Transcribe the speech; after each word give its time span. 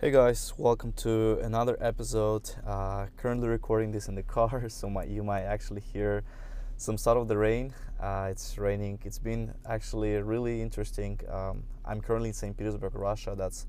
Hey 0.00 0.12
guys, 0.12 0.54
welcome 0.56 0.92
to 0.98 1.40
another 1.42 1.76
episode. 1.80 2.48
Uh, 2.64 3.06
currently 3.16 3.48
recording 3.48 3.90
this 3.90 4.06
in 4.06 4.14
the 4.14 4.22
car, 4.36 4.68
so 4.68 4.88
my, 4.88 5.02
you 5.02 5.24
might 5.24 5.42
actually 5.42 5.80
hear 5.80 6.22
some 6.76 6.96
sort 6.96 7.18
of 7.18 7.26
the 7.26 7.36
rain. 7.36 7.74
Uh, 8.00 8.28
it's 8.30 8.56
raining. 8.58 9.00
It's 9.04 9.18
been 9.18 9.54
actually 9.68 10.14
really 10.22 10.62
interesting. 10.62 11.18
Um, 11.28 11.64
I'm 11.84 12.00
currently 12.00 12.28
in 12.28 12.32
St. 12.32 12.56
Petersburg, 12.56 12.94
Russia. 12.94 13.34
That's 13.36 13.66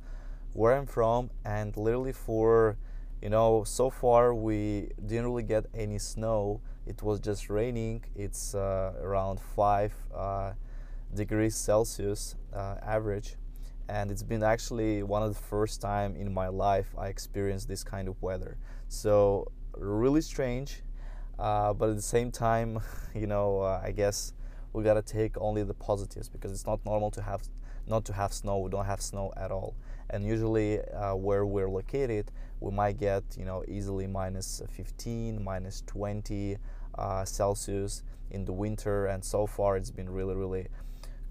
where 0.53 0.75
I'm 0.77 0.85
from, 0.85 1.31
and 1.45 1.75
literally 1.75 2.13
for 2.13 2.77
you 3.23 3.31
know 3.31 3.63
so 3.63 3.89
far 3.89 4.31
we 4.35 4.91
didn't 5.03 5.25
really 5.25 5.41
get 5.41 5.65
any 5.73 5.97
snow. 5.97 6.61
It 6.85 7.01
was 7.01 7.19
just 7.19 7.49
raining. 7.49 8.03
It's 8.15 8.53
uh, 8.53 8.93
around 9.01 9.39
five 9.39 9.93
uh, 10.15 10.51
degrees 11.11 11.55
Celsius 11.55 12.35
uh, 12.53 12.75
average 12.83 13.35
and 13.89 14.11
it's 14.11 14.23
been 14.23 14.43
actually 14.43 15.01
one 15.01 15.23
of 15.23 15.33
the 15.33 15.41
first 15.41 15.81
time 15.81 16.15
in 16.15 16.31
my 16.31 16.47
life 16.47 16.93
I 16.97 17.07
experienced 17.07 17.67
this 17.67 17.83
kind 17.83 18.07
of 18.07 18.21
weather. 18.21 18.57
So 18.87 19.51
really 19.75 20.21
strange, 20.21 20.83
uh, 21.39 21.73
but 21.73 21.89
at 21.89 21.95
the 21.95 22.01
same 22.01 22.31
time, 22.31 22.79
you 23.15 23.25
know, 23.25 23.61
uh, 23.61 23.81
I 23.83 23.91
guess 23.91 24.33
we 24.73 24.83
gotta 24.83 25.01
take 25.01 25.35
only 25.41 25.63
the 25.63 25.73
positives 25.73 26.29
because 26.29 26.51
it's 26.51 26.67
not 26.67 26.85
normal 26.85 27.09
to 27.11 27.21
have 27.21 27.41
not 27.87 28.05
to 28.05 28.13
have 28.13 28.31
snow. 28.31 28.59
We 28.59 28.69
don't 28.69 28.85
have 28.85 29.01
snow 29.01 29.33
at 29.35 29.51
all, 29.51 29.75
and 30.11 30.23
usually 30.23 30.79
uh, 30.79 31.15
where 31.15 31.43
we're 31.43 31.69
located, 31.69 32.31
we 32.59 32.71
might 32.71 32.99
get 32.99 33.23
you 33.35 33.45
know 33.45 33.63
easily 33.67 34.05
minus 34.05 34.61
15, 34.69 35.43
minus 35.43 35.81
20 35.87 36.57
uh, 36.95 37.25
Celsius 37.25 38.03
in 38.29 38.45
the 38.45 38.53
winter, 38.53 39.07
and 39.07 39.25
so 39.25 39.47
far 39.47 39.77
it's 39.77 39.89
been 39.89 40.09
really 40.09 40.35
really 40.35 40.67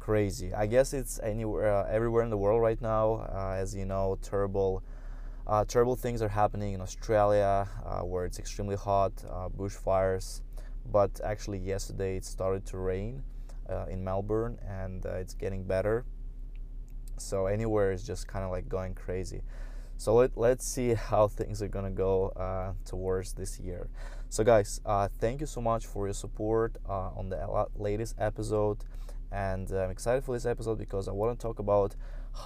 crazy. 0.08 0.54
I 0.54 0.64
guess 0.64 0.94
it's 0.94 1.20
anywhere, 1.22 1.70
uh, 1.70 1.86
everywhere 1.90 2.22
in 2.24 2.30
the 2.30 2.38
world 2.38 2.62
right 2.62 2.80
now. 2.80 3.28
Uh, 3.30 3.56
as 3.58 3.74
you 3.74 3.84
know, 3.84 4.16
terrible, 4.22 4.82
uh, 5.46 5.66
terrible 5.66 5.96
things 5.96 6.22
are 6.22 6.30
happening 6.30 6.72
in 6.72 6.80
Australia, 6.80 7.68
uh, 7.84 8.00
where 8.00 8.24
it's 8.24 8.38
extremely 8.38 8.76
hot, 8.76 9.12
uh, 9.30 9.50
bushfires. 9.50 10.40
But 10.90 11.20
actually, 11.22 11.58
yesterday 11.58 12.16
it 12.16 12.24
started 12.24 12.64
to 12.68 12.78
rain 12.78 13.22
uh, 13.68 13.84
in 13.90 14.02
Melbourne, 14.02 14.56
and 14.66 15.04
it's 15.04 15.34
getting 15.34 15.64
better. 15.64 16.06
So 17.18 17.44
anywhere 17.44 17.92
is 17.92 18.02
just 18.02 18.26
kind 18.26 18.46
of 18.46 18.50
like 18.50 18.66
going 18.66 18.94
crazy. 18.94 19.42
So 19.98 20.14
let, 20.14 20.38
let's 20.38 20.66
see 20.66 20.94
how 21.10 21.28
things 21.28 21.60
are 21.60 21.68
gonna 21.68 21.90
go 21.90 22.32
towards 22.86 23.34
this 23.34 23.60
year. 23.60 23.90
So 24.30 24.42
guys, 24.42 24.80
thank 25.20 25.42
you 25.42 25.46
so 25.46 25.60
much 25.60 25.84
for 25.84 26.06
your 26.06 26.14
support 26.14 26.78
on 26.86 27.28
the 27.28 27.66
latest 27.76 28.14
episode 28.18 28.78
and 29.30 29.70
I'm 29.70 29.90
excited 29.90 30.24
for 30.24 30.34
this 30.34 30.46
episode 30.46 30.78
because 30.78 31.08
I 31.08 31.12
want 31.12 31.38
to 31.38 31.42
talk 31.42 31.58
about 31.58 31.94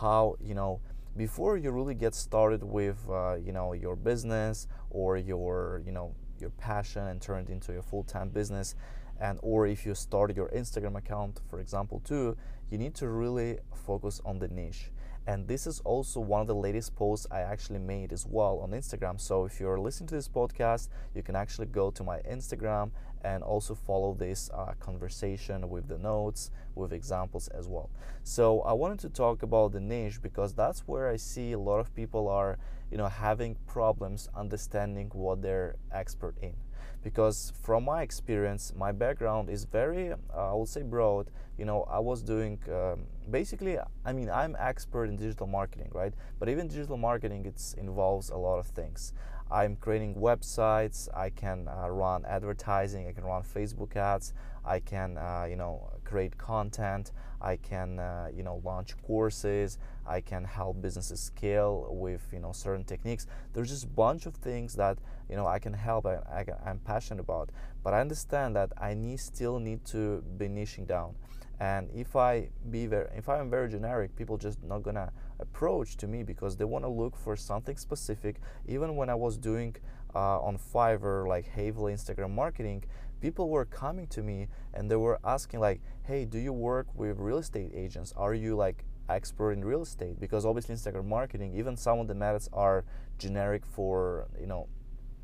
how 0.00 0.36
you 0.40 0.54
know 0.54 0.80
before 1.16 1.56
you 1.56 1.70
really 1.70 1.94
get 1.94 2.14
started 2.14 2.62
with 2.62 2.98
uh, 3.08 3.34
you 3.34 3.52
know 3.52 3.72
your 3.72 3.96
business 3.96 4.66
or 4.90 5.16
your 5.16 5.82
you 5.84 5.92
know 5.92 6.14
your 6.40 6.50
passion 6.50 7.06
and 7.06 7.20
turn 7.20 7.44
it 7.44 7.50
into 7.50 7.78
a 7.78 7.82
full-time 7.82 8.28
business 8.30 8.74
and 9.20 9.38
or 9.42 9.66
if 9.66 9.86
you 9.86 9.94
started 9.94 10.36
your 10.36 10.48
Instagram 10.48 10.96
account 10.96 11.40
for 11.48 11.60
example 11.60 12.00
too 12.04 12.36
you 12.70 12.78
need 12.78 12.94
to 12.94 13.08
really 13.08 13.58
focus 13.86 14.20
on 14.24 14.38
the 14.38 14.48
niche 14.48 14.90
and 15.26 15.46
this 15.46 15.66
is 15.66 15.80
also 15.80 16.18
one 16.18 16.40
of 16.40 16.48
the 16.48 16.54
latest 16.54 16.96
posts 16.96 17.26
I 17.30 17.40
actually 17.40 17.78
made 17.78 18.12
as 18.12 18.26
well 18.26 18.58
on 18.58 18.72
Instagram. 18.72 19.20
So 19.20 19.44
if 19.44 19.60
you're 19.60 19.78
listening 19.78 20.08
to 20.08 20.16
this 20.16 20.28
podcast, 20.28 20.88
you 21.14 21.22
can 21.22 21.36
actually 21.36 21.66
go 21.66 21.92
to 21.92 22.02
my 22.02 22.18
Instagram 22.20 22.90
and 23.24 23.42
also 23.42 23.74
follow 23.74 24.14
this 24.14 24.50
uh, 24.52 24.72
conversation 24.80 25.68
with 25.70 25.88
the 25.88 25.98
notes, 25.98 26.50
with 26.74 26.92
examples 26.92 27.48
as 27.48 27.68
well. 27.68 27.90
So 28.22 28.60
I 28.62 28.72
wanted 28.72 28.98
to 29.00 29.08
talk 29.08 29.42
about 29.42 29.72
the 29.72 29.80
niche 29.80 30.20
because 30.22 30.54
that's 30.54 30.80
where 30.86 31.08
I 31.08 31.16
see 31.16 31.52
a 31.52 31.58
lot 31.58 31.80
of 31.80 31.94
people 31.94 32.28
are, 32.28 32.58
you 32.90 32.98
know, 32.98 33.08
having 33.08 33.56
problems 33.66 34.28
understanding 34.36 35.10
what 35.14 35.42
they're 35.42 35.76
expert 35.92 36.36
in. 36.42 36.54
Because 37.02 37.52
from 37.62 37.84
my 37.84 38.02
experience 38.02 38.72
my 38.76 38.92
background 38.92 39.50
is 39.50 39.64
very 39.64 40.12
uh, 40.12 40.16
i 40.52 40.54
would 40.54 40.68
say 40.68 40.82
broad. 40.82 41.30
You 41.58 41.64
know 41.64 41.82
i 41.82 41.98
was 41.98 42.22
doing 42.22 42.58
um, 42.72 43.06
basically 43.30 43.76
i 44.04 44.12
mean 44.12 44.30
i'm 44.30 44.56
expert 44.58 45.04
in 45.06 45.16
digital 45.16 45.46
marketing 45.46 45.90
right? 45.92 46.12
But 46.38 46.48
even 46.48 46.68
digital 46.68 46.96
marketing 46.96 47.44
it 47.46 47.74
involves 47.76 48.30
a 48.30 48.36
lot 48.36 48.58
of 48.58 48.66
things 48.66 49.12
i'm 49.52 49.76
creating 49.76 50.14
websites 50.14 51.08
i 51.14 51.28
can 51.30 51.68
uh, 51.68 51.88
run 51.88 52.24
advertising 52.24 53.06
i 53.06 53.12
can 53.12 53.24
run 53.24 53.42
facebook 53.42 53.94
ads 53.96 54.32
i 54.64 54.78
can 54.78 55.16
uh, 55.18 55.46
you 55.48 55.56
know 55.56 55.90
create 56.04 56.36
content 56.38 57.12
i 57.40 57.56
can 57.56 57.98
uh, 57.98 58.28
you 58.34 58.42
know 58.42 58.60
launch 58.64 58.94
courses 59.02 59.78
i 60.06 60.20
can 60.20 60.44
help 60.44 60.80
businesses 60.80 61.20
scale 61.20 61.88
with 61.90 62.22
you 62.32 62.38
know 62.38 62.52
certain 62.52 62.84
techniques. 62.84 63.26
There's 63.52 63.68
just 63.68 63.84
a 63.84 63.88
bunch 63.88 64.26
of 64.26 64.34
things 64.34 64.74
that 64.74 64.98
you 65.28 65.36
know 65.36 65.46
I 65.46 65.58
can 65.58 65.72
help 65.72 66.06
I, 66.06 66.16
I, 66.40 66.70
am 66.70 66.78
passionate 66.80 67.20
about 67.20 67.50
but 67.84 67.94
I 67.94 68.00
understand 68.00 68.56
that 68.56 68.72
I 68.78 68.94
need 68.94 69.20
still 69.20 69.58
need 69.58 69.84
to 69.86 70.22
be 70.38 70.48
niching 70.48 70.86
down 70.86 71.14
and 71.62 71.88
if 71.94 72.16
I 72.16 72.48
be 72.72 72.86
very 72.86 73.08
if 73.16 73.28
I'm 73.28 73.48
very 73.48 73.68
generic 73.70 74.16
people 74.16 74.36
just 74.36 74.58
not 74.64 74.82
gonna 74.82 75.12
approach 75.38 75.96
to 75.98 76.08
me 76.08 76.24
because 76.24 76.56
they 76.56 76.64
want 76.64 76.84
to 76.84 76.88
look 76.88 77.14
for 77.16 77.36
something 77.36 77.76
specific. 77.76 78.40
Even 78.66 78.96
when 78.96 79.08
I 79.08 79.14
was 79.14 79.38
doing 79.38 79.76
uh, 80.12 80.48
on 80.48 80.58
Fiverr 80.58 81.28
like 81.28 81.46
heavily 81.46 81.92
Instagram 81.92 82.30
marketing 82.30 82.82
people 83.20 83.48
were 83.48 83.64
coming 83.64 84.08
to 84.08 84.22
me 84.22 84.48
and 84.74 84.90
they 84.90 84.96
were 84.96 85.20
asking 85.24 85.60
like 85.60 85.80
hey 86.02 86.24
do 86.24 86.38
you 86.38 86.52
work 86.52 86.88
with 86.96 87.18
real 87.20 87.38
estate 87.38 87.70
agents? 87.72 88.12
Are 88.16 88.34
you 88.34 88.56
like 88.56 88.84
expert 89.08 89.52
in 89.52 89.64
real 89.64 89.82
estate? 89.82 90.18
Because 90.18 90.44
obviously 90.44 90.74
Instagram 90.74 91.04
marketing 91.04 91.54
even 91.56 91.76
some 91.76 92.00
of 92.00 92.08
the 92.08 92.16
methods 92.16 92.48
are 92.52 92.84
generic 93.18 93.62
for 93.64 94.26
you 94.40 94.48
know 94.48 94.66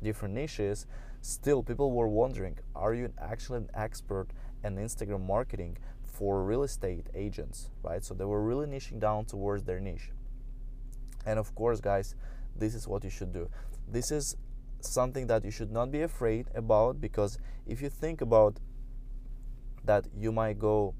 different 0.01 0.33
niches, 0.33 0.87
still 1.19 1.61
people 1.61 1.91
were 1.91 2.07
wondering, 2.07 2.57
are 2.73 2.93
you 2.93 3.11
actually 3.19 3.57
an 3.57 3.69
expert 3.73 4.27
in 4.63 4.77
Instagram 4.77 5.25
marketing 5.25 5.77
for 6.19 6.43
real 6.43 6.63
estate 6.63 7.07
agents, 7.15 7.69
right? 7.81 8.03
So 8.03 8.13
they 8.13 8.25
were 8.25 8.43
really 8.43 8.67
niching 8.67 8.99
down 8.99 9.23
towards 9.23 9.63
their 9.63 9.79
niche. 9.79 10.11
And 11.25 11.39
of 11.39 11.55
course, 11.55 11.79
guys, 11.79 12.13
this 12.57 12.75
is 12.75 12.89
what 12.89 13.05
you 13.05 13.09
should 13.09 13.31
do. 13.31 13.49
This 13.87 14.11
is 14.11 14.35
something 14.81 15.27
that 15.27 15.45
you 15.45 15.51
should 15.51 15.71
not 15.71 15.91
be 15.91 16.01
afraid 16.01 16.47
about 16.53 16.99
because 16.99 17.37
if 17.65 17.81
you 17.81 17.89
think 17.89 18.19
about 18.19 18.59
that 19.85 20.07
you 20.13 20.33
might 20.33 20.59
go 20.59 20.93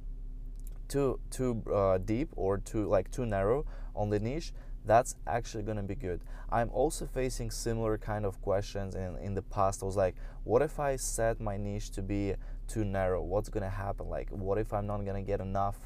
too 0.87 1.19
too 1.29 1.63
uh, 1.73 1.97
deep 1.97 2.29
or 2.35 2.57
too 2.57 2.87
like 2.87 3.11
too 3.11 3.25
narrow 3.25 3.65
on 3.95 4.09
the 4.09 4.19
niche 4.19 4.53
that's 4.85 5.15
actually 5.27 5.63
going 5.63 5.77
to 5.77 5.83
be 5.83 5.95
good. 5.95 6.21
I'm 6.49 6.69
also 6.71 7.05
facing 7.05 7.51
similar 7.51 7.97
kind 7.97 8.25
of 8.25 8.41
questions 8.41 8.95
in, 8.95 9.17
in 9.17 9.35
the 9.35 9.41
past. 9.41 9.83
I 9.83 9.85
was 9.85 9.95
like, 9.95 10.15
what 10.45 10.61
if 10.61 10.79
I 10.79 10.95
set 10.95 11.39
my 11.39 11.57
niche 11.57 11.91
to 11.91 12.01
be 12.01 12.33
too 12.69 12.85
narrow? 12.85 13.21
What's 13.21 13.49
going 13.49 13.63
to 13.63 13.69
happen? 13.69 14.07
Like, 14.09 14.29
what 14.29 14.57
if 14.57 14.73
I'm 14.73 14.87
not 14.87 15.03
going 15.03 15.23
to 15.23 15.27
get 15.27 15.41
enough, 15.41 15.77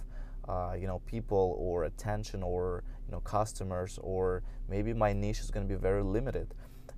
uh, 0.47 0.75
you 0.79 0.85
know, 0.85 0.99
people 1.05 1.55
or 1.57 1.85
attention 1.85 2.43
or, 2.43 2.83
you 3.07 3.11
know, 3.11 3.21
customers 3.21 3.99
or 4.01 4.43
maybe 4.69 4.93
my 4.93 5.13
niche 5.13 5.39
is 5.39 5.49
going 5.49 5.67
to 5.67 5.73
be 5.73 5.79
very 5.79 6.03
limited. 6.03 6.53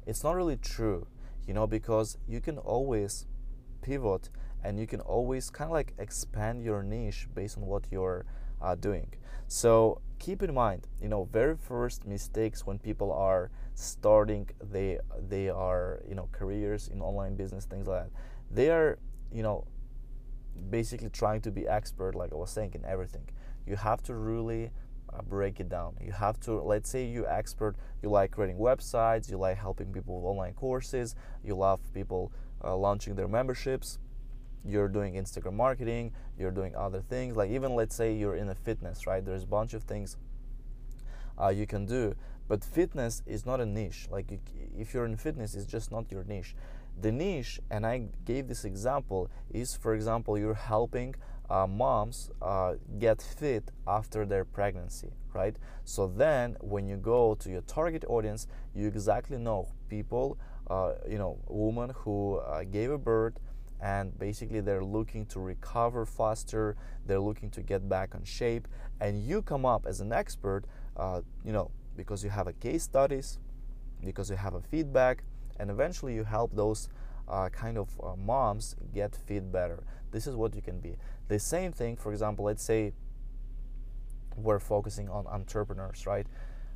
It's 0.06 0.24
not 0.24 0.36
really 0.36 0.58
true, 0.58 1.08
you 1.48 1.54
know, 1.54 1.68
because 1.68 2.18
you 2.28 2.42
can 2.42 2.58
always 2.58 3.26
pivot 3.82 4.30
and 4.64 4.80
you 4.80 4.88
can 4.88 5.00
always 5.02 5.50
kind 5.50 5.70
of 5.70 5.74
like 5.74 5.94
expand 6.00 6.64
your 6.64 6.82
niche 6.84 7.28
based 7.34 7.58
on 7.58 7.66
what 7.66 7.84
you're 7.92 8.26
uh, 8.62 8.76
doing. 8.76 9.14
So 9.48 10.02
keep 10.18 10.42
in 10.42 10.54
mind, 10.54 10.88
you 11.02 11.08
know, 11.08 11.26
very 11.32 11.56
first 11.56 12.06
mistakes 12.06 12.66
when 12.66 12.80
people 12.80 13.12
are 13.12 13.52
starting, 13.76 14.50
they 14.60 15.00
they 15.30 15.50
are 15.50 16.02
you 16.08 16.16
know 16.16 16.30
careers 16.32 16.88
in 16.88 17.02
online 17.02 17.36
business, 17.36 17.66
things 17.66 17.88
like 17.88 18.06
that. 18.06 18.12
They 18.50 18.70
are 18.70 18.98
you 19.32 19.44
know 19.44 19.66
basically 20.70 21.10
trying 21.10 21.42
to 21.42 21.52
be 21.52 21.68
expert, 21.68 22.16
like 22.16 22.32
I 22.34 22.36
was 22.36 22.52
saying, 22.52 22.72
in 22.74 22.86
everything. 22.86 23.28
You 23.66 23.76
have 23.76 24.04
to 24.04 24.16
really 24.16 24.72
uh, 25.12 25.22
break 25.22 25.60
it 25.60 25.70
down. 25.70 25.96
You 26.02 26.12
have 26.12 26.40
to, 26.42 26.62
let's 26.62 26.90
say 26.90 27.06
you 27.06 27.26
expert, 27.28 27.76
you 28.02 28.10
like 28.10 28.32
creating 28.32 28.58
websites, 28.58 29.30
you 29.30 29.38
like 29.38 29.58
helping 29.58 29.92
people 29.92 30.22
with 30.22 30.26
online 30.26 30.54
courses, 30.54 31.16
you 31.44 31.56
love 31.56 31.80
people 31.94 32.32
uh, 32.64 32.76
launching 32.76 33.16
their 33.16 33.28
memberships 33.28 34.00
you're 34.68 34.88
doing 34.88 35.14
Instagram 35.14 35.54
marketing, 35.54 36.12
you're 36.38 36.52
doing 36.52 36.76
other 36.76 37.02
things. 37.02 37.36
Like 37.36 37.52
even 37.52 37.76
let's 37.76 37.96
say 37.96 38.14
you're 38.14 38.36
in 38.36 38.50
a 38.50 38.56
fitness, 38.56 39.06
right? 39.06 39.24
There's 39.24 39.44
a 39.44 39.48
bunch 39.48 39.74
of 39.74 39.84
things 39.84 40.18
uh, 41.40 41.50
you 41.50 41.68
can 41.68 41.86
do, 41.86 42.16
but 42.48 42.64
fitness 42.64 43.22
is 43.26 43.46
not 43.46 43.62
a 43.62 43.66
niche. 43.66 44.08
Like 44.10 44.40
if 44.78 44.94
you're 44.94 45.06
in 45.06 45.18
fitness, 45.18 45.56
it's 45.56 45.66
just 45.66 45.92
not 45.92 46.12
your 46.12 46.24
niche. 46.24 46.56
The 47.02 47.12
niche, 47.12 47.60
and 47.70 47.86
I 47.86 48.08
gave 48.24 48.48
this 48.48 48.66
example, 48.66 49.30
is 49.52 49.76
for 49.76 49.94
example 49.94 50.38
you're 50.38 50.54
helping 50.54 51.16
uh, 51.50 51.68
moms 51.68 52.32
uh, 52.42 52.76
get 52.98 53.22
fit 53.22 53.72
after 53.88 54.26
their 54.26 54.46
pregnancy, 54.46 55.12
right? 55.34 55.56
So 55.84 56.08
then 56.08 56.58
when 56.62 56.88
you 56.88 56.98
go 56.98 57.36
to 57.36 57.50
your 57.50 57.62
target 57.62 58.04
audience, 58.08 58.48
you 58.74 58.88
exactly 58.88 59.38
know 59.38 59.68
people, 59.90 60.38
uh, 60.70 60.94
you 61.08 61.18
know, 61.18 61.38
women 61.48 61.92
who 61.96 62.38
uh, 62.38 62.64
gave 62.64 62.92
a 62.92 62.98
birth 62.98 63.40
and 63.82 64.18
basically 64.18 64.62
they're 64.62 64.84
looking 64.84 65.26
to 65.26 65.40
recover 65.40 66.06
faster 66.06 66.76
they're 67.06 67.20
looking 67.20 67.50
to 67.50 67.62
get 67.62 67.88
back 67.90 68.16
on 68.16 68.24
shape 68.24 68.68
and 69.02 69.24
you 69.28 69.42
come 69.42 69.66
up 69.66 69.86
as 69.86 70.00
an 70.00 70.14
expert 70.14 70.64
uh, 70.98 71.22
you 71.44 71.52
know 71.52 71.70
because 71.98 72.24
you 72.24 72.30
have 72.30 72.48
a 72.48 72.54
case 72.54 72.84
studies 72.84 73.38
because 74.04 74.30
you 74.30 74.36
have 74.36 74.54
a 74.54 74.62
feedback 74.62 75.24
and 75.60 75.70
eventually 75.70 76.14
you 76.14 76.24
help 76.24 76.56
those 76.56 76.90
uh, 77.28 77.50
kind 77.50 77.78
of 77.78 77.90
uh, 78.04 78.16
moms 78.16 78.76
get 78.94 79.16
fit 79.16 79.52
better. 79.52 79.84
This 80.12 80.28
is 80.28 80.36
what 80.36 80.56
you 80.56 80.62
can 80.62 80.80
be. 80.80 80.96
The 81.28 81.40
same 81.40 81.72
thing 81.72 81.96
for 81.96 82.12
example 82.12 82.46
let's 82.46 82.64
say 82.64 82.94
we're 84.36 84.60
focusing 84.60 85.10
on 85.10 85.26
entrepreneurs 85.28 86.06
right? 86.06 86.28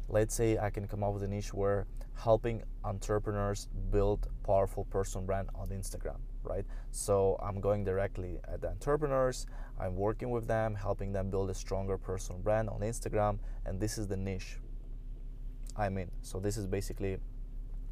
Let's 0.07 0.33
say 0.33 0.57
i 0.57 0.69
can 0.69 0.87
come 0.87 1.03
up 1.03 1.13
with 1.13 1.23
a 1.23 1.27
niche 1.27 1.53
where 1.53 1.85
helping 2.15 2.63
entrepreneurs 2.83 3.67
build 3.91 4.27
powerful 4.43 4.85
personal 4.85 5.25
brand 5.25 5.49
on 5.55 5.69
instagram 5.69 6.17
right? 6.43 6.65
So 6.91 7.37
i'm 7.43 7.59
going 7.59 7.83
directly 7.83 8.39
at 8.51 8.61
the 8.61 8.69
entrepreneurs 8.69 9.45
i'm 9.79 9.95
working 9.95 10.31
with 10.31 10.47
them 10.47 10.73
helping 10.73 11.11
them 11.11 11.29
build 11.29 11.49
a 11.49 11.53
stronger 11.53 11.97
personal 11.97 12.41
brand 12.41 12.69
on 12.69 12.79
instagram 12.79 13.39
and 13.65 13.79
this 13.79 13.97
is 13.97 14.07
the 14.07 14.17
niche 14.17 14.57
i'm 15.75 15.97
in. 15.97 16.09
So 16.21 16.39
this 16.39 16.57
is 16.57 16.65
basically 16.65 17.17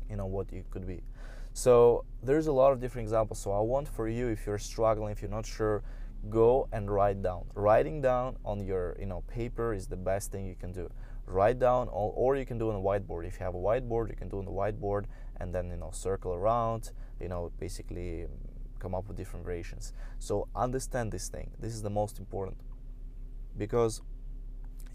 you 0.10 0.16
know 0.16 0.26
what 0.26 0.52
you 0.52 0.64
could 0.72 0.88
be. 0.88 1.02
So 1.54 2.06
there's 2.22 2.48
a 2.48 2.52
lot 2.52 2.72
of 2.72 2.80
different 2.80 3.06
examples. 3.06 3.40
So 3.40 3.52
i 3.52 3.60
want 3.60 3.88
for 3.88 4.08
you 4.08 4.28
if 4.28 4.46
you're 4.46 4.60
struggling 4.60 5.12
if 5.12 5.22
you're 5.22 5.32
not 5.32 5.46
sure 5.46 5.84
go 6.30 6.68
and 6.72 6.90
write 6.92 7.22
down. 7.22 7.46
Writing 7.54 8.02
down 8.02 8.38
on 8.44 8.66
your 8.66 8.96
you 9.00 9.06
know 9.06 9.24
paper 9.28 9.74
is 9.74 9.88
the 9.88 9.96
best 9.96 10.32
thing 10.32 10.46
you 10.46 10.56
can 10.56 10.72
do. 10.72 10.90
Write 11.26 11.60
down 11.60 11.88
all, 11.90 12.14
or 12.16 12.36
you 12.36 12.46
can 12.46 12.58
do 12.58 12.70
on 12.70 12.76
a 12.76 12.80
whiteboard. 12.80 13.28
If 13.28 13.40
you 13.40 13.46
have 13.46 13.56
a 13.56 13.60
whiteboard 13.60 14.10
you 14.10 14.16
can 14.16 14.30
do 14.30 14.40
on 14.40 14.46
the 14.46 14.52
whiteboard 14.52 15.06
and 15.40 15.54
then 15.54 15.70
you 15.70 15.78
know 15.78 15.92
circle 15.92 16.34
around 16.34 16.92
you 17.20 17.28
know 17.28 17.52
basically 17.60 18.26
come 18.80 18.94
up 18.94 19.08
with 19.08 19.18
different 19.18 19.46
variations. 19.46 19.94
So 20.20 20.48
understand 20.56 21.12
this 21.12 21.28
thing. 21.28 21.52
This 21.60 21.74
is 21.74 21.82
the 21.82 21.90
most 21.90 22.20
important. 22.20 22.58
Because 23.58 24.02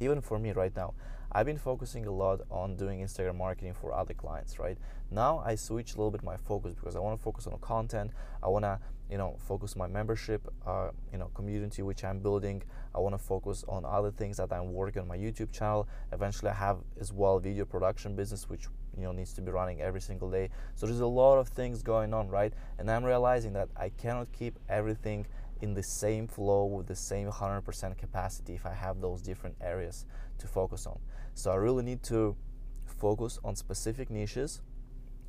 even 0.00 0.20
for 0.20 0.38
me 0.38 0.52
right 0.52 0.74
now 0.76 0.94
I've 1.34 1.46
been 1.46 1.58
focusing 1.58 2.06
a 2.06 2.10
lot 2.10 2.42
on 2.50 2.76
doing 2.76 3.00
Instagram 3.00 3.36
marketing 3.36 3.72
for 3.72 3.94
other 3.94 4.12
clients, 4.12 4.58
right? 4.58 4.76
Now 5.10 5.42
I 5.44 5.54
switch 5.54 5.94
a 5.94 5.96
little 5.96 6.10
bit 6.10 6.22
my 6.22 6.36
focus 6.36 6.74
because 6.74 6.94
I 6.94 6.98
want 6.98 7.18
to 7.18 7.22
focus 7.22 7.46
on 7.46 7.58
content. 7.60 8.10
I 8.42 8.48
want 8.48 8.66
to, 8.66 8.78
you 9.10 9.16
know, 9.16 9.36
focus 9.38 9.74
my 9.74 9.86
membership, 9.86 10.46
uh, 10.66 10.90
you 11.10 11.16
know, 11.16 11.30
community 11.34 11.80
which 11.80 12.04
I'm 12.04 12.18
building. 12.18 12.62
I 12.94 12.98
want 12.98 13.14
to 13.14 13.18
focus 13.18 13.64
on 13.66 13.86
other 13.86 14.10
things 14.10 14.36
that 14.36 14.52
I'm 14.52 14.74
working 14.74 15.00
on 15.00 15.08
my 15.08 15.16
YouTube 15.16 15.52
channel. 15.52 15.88
Eventually, 16.12 16.50
I 16.50 16.54
have 16.54 16.78
as 17.00 17.14
well 17.14 17.38
video 17.38 17.64
production 17.64 18.14
business 18.14 18.50
which 18.50 18.66
you 18.94 19.04
know 19.04 19.12
needs 19.12 19.32
to 19.32 19.40
be 19.40 19.50
running 19.50 19.80
every 19.80 20.02
single 20.02 20.30
day. 20.30 20.50
So 20.74 20.84
there's 20.84 21.00
a 21.00 21.06
lot 21.06 21.38
of 21.38 21.48
things 21.48 21.82
going 21.82 22.12
on, 22.12 22.28
right? 22.28 22.52
And 22.78 22.90
I'm 22.90 23.04
realizing 23.04 23.54
that 23.54 23.70
I 23.74 23.88
cannot 23.88 24.30
keep 24.32 24.58
everything 24.68 25.26
in 25.62 25.72
the 25.72 25.82
same 25.82 26.26
flow 26.26 26.66
with 26.66 26.88
the 26.88 26.96
same 26.96 27.30
100% 27.30 27.96
capacity 27.96 28.54
if 28.54 28.66
I 28.66 28.74
have 28.74 29.00
those 29.00 29.22
different 29.22 29.56
areas 29.62 30.04
to 30.38 30.48
focus 30.48 30.86
on. 30.86 30.98
So 31.34 31.50
I 31.50 31.56
really 31.56 31.82
need 31.82 32.02
to 32.04 32.36
focus 32.84 33.38
on 33.44 33.56
specific 33.56 34.10
niches 34.10 34.62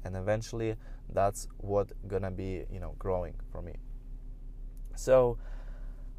and 0.03 0.15
eventually 0.15 0.75
that's 1.13 1.47
what 1.57 1.91
gonna 2.07 2.31
be 2.31 2.65
you 2.71 2.79
know 2.79 2.95
growing 2.99 3.35
for 3.51 3.61
me. 3.61 3.75
So 4.95 5.37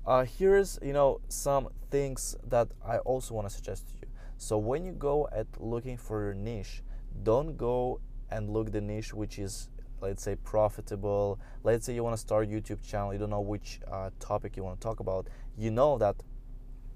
uh, 0.07 0.25
here's 0.25 0.79
you 0.83 0.93
know 0.93 1.21
some 1.29 1.69
things 1.91 2.37
that 2.49 2.69
i 2.85 2.99
also 2.99 3.35
want 3.35 3.49
to 3.49 3.55
suggest 3.55 3.89
to 3.89 3.95
you. 3.95 4.09
So 4.37 4.59
when 4.59 4.85
you 4.85 4.93
go 4.93 5.29
at 5.33 5.47
looking 5.59 5.97
for 5.97 6.25
your 6.25 6.35
niche 6.35 6.83
don't 7.23 7.57
go 7.57 8.01
and 8.31 8.51
look 8.51 8.73
the 8.73 8.81
niche 8.81 9.15
which 9.15 9.39
is 9.39 9.69
let's 10.01 10.23
say 10.23 10.37
profitable. 10.37 11.39
Let's 11.63 11.87
say 11.87 11.95
you 11.95 12.05
want 12.05 12.15
to 12.15 12.21
start 12.21 12.49
youtube 12.49 12.83
channel 12.83 13.13
you 13.13 13.19
don't 13.19 13.31
know 13.31 13.41
which 13.41 13.81
uh, 13.91 14.11
topic 14.19 14.57
you 14.57 14.65
want 14.65 14.81
to 14.81 14.85
talk 14.85 15.01
about. 15.01 15.29
You 15.57 15.71
know 15.71 15.99
that 15.99 16.17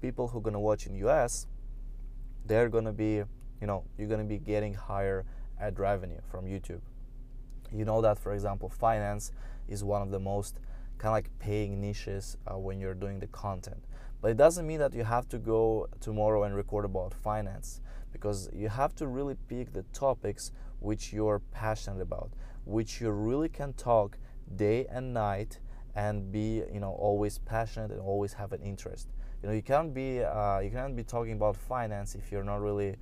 people 0.01 0.27
who 0.27 0.39
are 0.39 0.41
going 0.41 0.53
to 0.53 0.59
watch 0.59 0.85
in 0.85 0.95
us 1.07 1.47
they're 2.49 2.67
going 2.67 2.83
to 2.85 2.91
be, 2.91 3.23
you 3.61 3.67
know, 3.67 3.85
you're 3.97 4.09
going 4.09 4.19
to 4.19 4.25
be 4.25 4.39
getting 4.39 4.73
higher 4.73 5.23
ad 5.61 5.79
revenue 5.79 6.19
from 6.29 6.45
YouTube. 6.45 6.81
You 7.71 7.85
know 7.85 8.01
that, 8.01 8.17
for 8.17 8.33
example, 8.33 8.67
finance 8.67 9.31
is 9.67 9.83
one 9.83 10.01
of 10.01 10.09
the 10.09 10.19
most 10.19 10.59
kind 10.97 11.09
of 11.09 11.13
like 11.13 11.29
paying 11.39 11.79
niches 11.79 12.35
uh, 12.47 12.57
when 12.57 12.79
you're 12.79 12.95
doing 12.95 13.19
the 13.19 13.27
content. 13.27 13.85
But 14.21 14.31
it 14.31 14.37
doesn't 14.37 14.65
mean 14.65 14.79
that 14.79 14.93
you 14.93 15.03
have 15.03 15.29
to 15.29 15.37
go 15.37 15.87
tomorrow 16.01 16.43
and 16.43 16.55
record 16.55 16.85
about 16.85 17.13
finance 17.13 17.79
because 18.11 18.49
you 18.51 18.67
have 18.67 18.95
to 18.95 19.07
really 19.07 19.35
pick 19.47 19.71
the 19.71 19.83
topics 19.93 20.51
which 20.79 21.13
you're 21.13 21.41
passionate 21.51 22.01
about, 22.01 22.31
which 22.65 22.99
you 22.99 23.11
really 23.11 23.47
can 23.47 23.73
talk 23.73 24.17
day 24.55 24.87
and 24.89 25.13
night 25.13 25.59
and 25.95 26.31
be, 26.31 26.63
you 26.71 26.79
know, 26.79 26.91
always 26.91 27.37
passionate 27.39 27.91
and 27.91 28.01
always 28.01 28.33
have 28.33 28.53
an 28.53 28.61
interest. 28.61 29.09
You 29.41 29.49
know 29.49 29.55
you 29.55 29.61
can't 29.61 29.93
be 29.93 30.21
uh, 30.21 30.59
you 30.59 30.69
can't 30.69 30.95
be 30.95 31.03
talking 31.03 31.33
about 31.33 31.55
finance 31.55 32.15
if 32.15 32.31
you're 32.31 32.43
not 32.43 32.61
really 32.61 32.97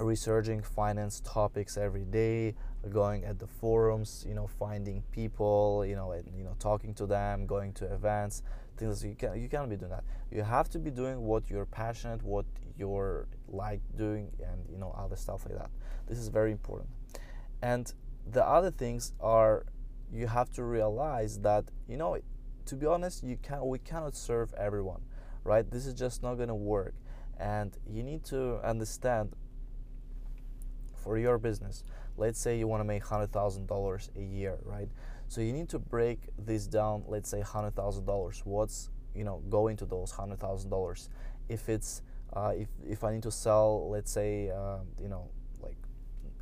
researching 0.00 0.62
finance 0.62 1.20
topics 1.24 1.76
every 1.76 2.04
day 2.04 2.54
going 2.90 3.24
at 3.24 3.38
the 3.40 3.46
forums 3.46 4.24
you 4.28 4.34
know 4.34 4.46
finding 4.46 5.02
people 5.10 5.84
you 5.84 5.96
know 5.96 6.12
and 6.12 6.24
you 6.36 6.44
know 6.44 6.54
talking 6.60 6.94
to 6.94 7.04
them 7.04 7.46
going 7.46 7.72
to 7.72 7.84
events 7.92 8.42
things 8.78 9.04
you 9.04 9.14
can 9.14 9.40
you 9.40 9.48
can't 9.48 9.68
be 9.68 9.76
doing 9.76 9.90
that. 9.90 10.04
You 10.30 10.42
have 10.42 10.68
to 10.70 10.78
be 10.78 10.90
doing 10.90 11.20
what 11.20 11.50
you're 11.50 11.66
passionate 11.66 12.22
what 12.22 12.46
you're 12.78 13.26
like 13.48 13.80
doing 13.96 14.30
and 14.40 14.64
you 14.70 14.78
know 14.78 14.94
other 14.96 15.16
stuff 15.16 15.44
like 15.46 15.58
that. 15.58 15.70
This 16.06 16.18
is 16.18 16.28
very 16.28 16.52
important. 16.52 16.88
And 17.60 17.92
the 18.30 18.44
other 18.46 18.70
things 18.70 19.12
are 19.20 19.66
you 20.12 20.26
have 20.26 20.50
to 20.52 20.64
realize 20.64 21.38
that 21.40 21.64
you 21.88 21.96
know 21.96 22.18
to 22.68 22.76
be 22.76 22.86
honest, 22.86 23.24
you 23.24 23.38
can 23.42 23.66
we 23.66 23.78
cannot 23.78 24.14
serve 24.14 24.52
everyone, 24.54 25.00
right? 25.42 25.68
This 25.68 25.86
is 25.86 25.94
just 25.94 26.22
not 26.22 26.34
going 26.34 26.48
to 26.48 26.54
work, 26.54 26.94
and 27.40 27.74
you 27.90 28.02
need 28.02 28.24
to 28.26 28.60
understand 28.62 29.34
for 31.02 31.16
your 31.16 31.38
business. 31.38 31.82
Let's 32.18 32.38
say 32.38 32.58
you 32.58 32.68
want 32.68 32.80
to 32.80 32.84
make 32.84 33.04
hundred 33.04 33.32
thousand 33.32 33.68
dollars 33.68 34.10
a 34.16 34.22
year, 34.22 34.58
right? 34.64 34.88
So 35.28 35.40
you 35.40 35.54
need 35.54 35.70
to 35.70 35.78
break 35.78 36.18
this 36.38 36.66
down. 36.66 37.04
Let's 37.08 37.30
say 37.30 37.40
hundred 37.40 37.74
thousand 37.74 38.04
dollars. 38.04 38.42
What's 38.44 38.90
you 39.14 39.24
know 39.24 39.42
going 39.48 39.78
to 39.78 39.86
those 39.86 40.10
hundred 40.10 40.38
thousand 40.38 40.68
dollars? 40.68 41.08
If 41.48 41.70
it's 41.70 42.02
uh, 42.34 42.52
if 42.54 42.68
if 42.86 43.02
I 43.02 43.12
need 43.12 43.22
to 43.22 43.30
sell, 43.30 43.88
let's 43.88 44.12
say 44.12 44.50
uh, 44.50 44.80
you 45.00 45.08
know 45.08 45.30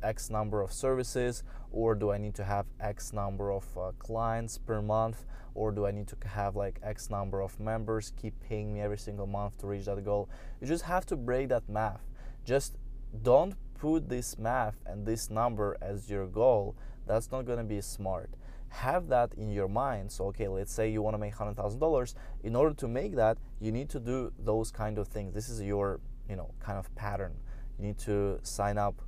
X 0.03 0.29
number 0.29 0.61
of 0.61 0.71
services, 0.71 1.43
or 1.71 1.95
do 1.95 2.11
I 2.11 2.17
need 2.17 2.35
to 2.35 2.43
have 2.43 2.65
X 2.79 3.13
number 3.13 3.51
of 3.51 3.65
uh, 3.77 3.91
clients 3.99 4.57
per 4.57 4.81
month, 4.81 5.25
or 5.55 5.71
do 5.71 5.85
I 5.85 5.91
need 5.91 6.07
to 6.07 6.17
have 6.27 6.55
like 6.55 6.79
X 6.83 7.09
number 7.09 7.41
of 7.41 7.59
members 7.59 8.13
keep 8.15 8.33
paying 8.39 8.73
me 8.73 8.81
every 8.81 8.97
single 8.97 9.27
month 9.27 9.57
to 9.59 9.67
reach 9.67 9.85
that 9.85 10.03
goal? 10.05 10.29
You 10.61 10.67
just 10.67 10.85
have 10.85 11.05
to 11.07 11.15
break 11.15 11.49
that 11.49 11.67
math. 11.67 12.01
Just 12.45 12.77
don't 13.23 13.55
put 13.77 14.09
this 14.09 14.37
math 14.37 14.75
and 14.85 15.05
this 15.05 15.29
number 15.29 15.77
as 15.81 16.09
your 16.09 16.27
goal. 16.27 16.75
That's 17.05 17.31
not 17.31 17.45
going 17.45 17.59
to 17.59 17.63
be 17.63 17.81
smart. 17.81 18.31
Have 18.69 19.07
that 19.07 19.33
in 19.35 19.49
your 19.49 19.67
mind. 19.67 20.11
So, 20.11 20.25
okay, 20.27 20.47
let's 20.47 20.73
say 20.73 20.91
you 20.91 21.01
want 21.01 21.13
to 21.13 21.17
make 21.17 21.35
$100,000. 21.35 22.15
In 22.43 22.55
order 22.55 22.75
to 22.75 22.87
make 22.87 23.15
that, 23.15 23.37
you 23.59 23.71
need 23.71 23.89
to 23.89 23.99
do 23.99 24.33
those 24.37 24.71
kind 24.71 24.97
of 24.97 25.07
things. 25.07 25.33
This 25.33 25.49
is 25.49 25.61
your, 25.61 25.99
you 26.29 26.35
know, 26.35 26.53
kind 26.59 26.77
of 26.77 26.93
pattern. 26.95 27.33
You 27.79 27.87
need 27.87 27.97
to 27.99 28.39
sign 28.43 28.77
up 28.77 29.01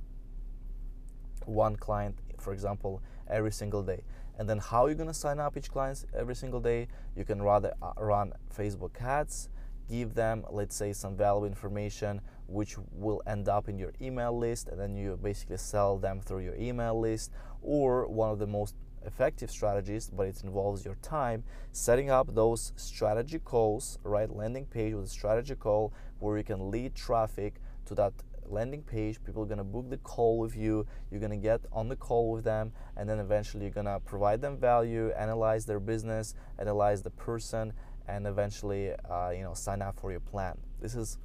one 1.50 1.76
client, 1.76 2.16
for 2.38 2.52
example, 2.52 3.02
every 3.28 3.52
single 3.52 3.82
day. 3.82 4.02
And 4.38 4.48
then 4.48 4.58
how 4.58 4.86
you're 4.86 4.94
gonna 4.94 5.12
sign 5.12 5.38
up 5.38 5.56
each 5.56 5.70
client 5.70 6.04
every 6.16 6.34
single 6.34 6.60
day? 6.60 6.88
You 7.16 7.24
can 7.24 7.42
rather 7.42 7.74
uh, 7.82 7.92
run 7.98 8.32
Facebook 8.56 9.00
ads, 9.00 9.50
give 9.88 10.14
them, 10.14 10.44
let's 10.50 10.76
say, 10.76 10.92
some 10.92 11.16
valuable 11.16 11.46
information 11.46 12.20
which 12.46 12.76
will 12.92 13.22
end 13.26 13.48
up 13.48 13.68
in 13.68 13.78
your 13.78 13.92
email 14.00 14.36
list, 14.36 14.68
and 14.68 14.80
then 14.80 14.96
you 14.96 15.18
basically 15.22 15.56
sell 15.56 15.98
them 15.98 16.20
through 16.20 16.40
your 16.40 16.54
email 16.56 16.98
list. 16.98 17.30
Or 17.62 18.06
one 18.06 18.30
of 18.30 18.38
the 18.38 18.46
most 18.46 18.74
effective 19.04 19.50
strategies, 19.50 20.10
but 20.10 20.26
it 20.26 20.42
involves 20.42 20.84
your 20.84 20.96
time, 20.96 21.44
setting 21.72 22.10
up 22.10 22.34
those 22.34 22.72
strategy 22.76 23.38
calls, 23.38 23.98
right? 24.04 24.30
Landing 24.34 24.66
page 24.66 24.94
with 24.94 25.04
a 25.04 25.08
strategy 25.08 25.54
call 25.54 25.92
where 26.18 26.38
you 26.38 26.44
can 26.44 26.70
lead 26.70 26.94
traffic 26.94 27.54
to 27.86 27.94
that 27.94 28.12
landing 28.50 28.82
page 28.82 29.22
people 29.24 29.42
are 29.42 29.46
going 29.46 29.58
to 29.58 29.64
book 29.64 29.88
the 29.88 29.96
call 29.98 30.38
with 30.38 30.56
you 30.56 30.86
you're 31.10 31.20
going 31.20 31.30
to 31.30 31.36
get 31.36 31.60
on 31.72 31.88
the 31.88 31.96
call 31.96 32.30
with 32.32 32.44
them 32.44 32.72
and 32.96 33.08
then 33.08 33.18
eventually 33.18 33.64
you're 33.64 33.72
going 33.72 33.86
to 33.86 34.00
provide 34.04 34.40
them 34.40 34.56
value 34.56 35.10
analyze 35.12 35.64
their 35.66 35.80
business 35.80 36.34
analyze 36.58 37.02
the 37.02 37.10
person 37.10 37.72
and 38.10 38.26
eventually 38.26 38.92
uh, 39.08 39.30
you 39.30 39.42
know 39.42 39.54
sign 39.54 39.82
up 39.82 39.98
for 39.98 40.10
your 40.10 40.20
plan. 40.20 40.56
This 40.80 40.94
is 40.94 41.18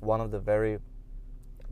one 0.00 0.20
of 0.20 0.30
the 0.30 0.38
very 0.38 0.78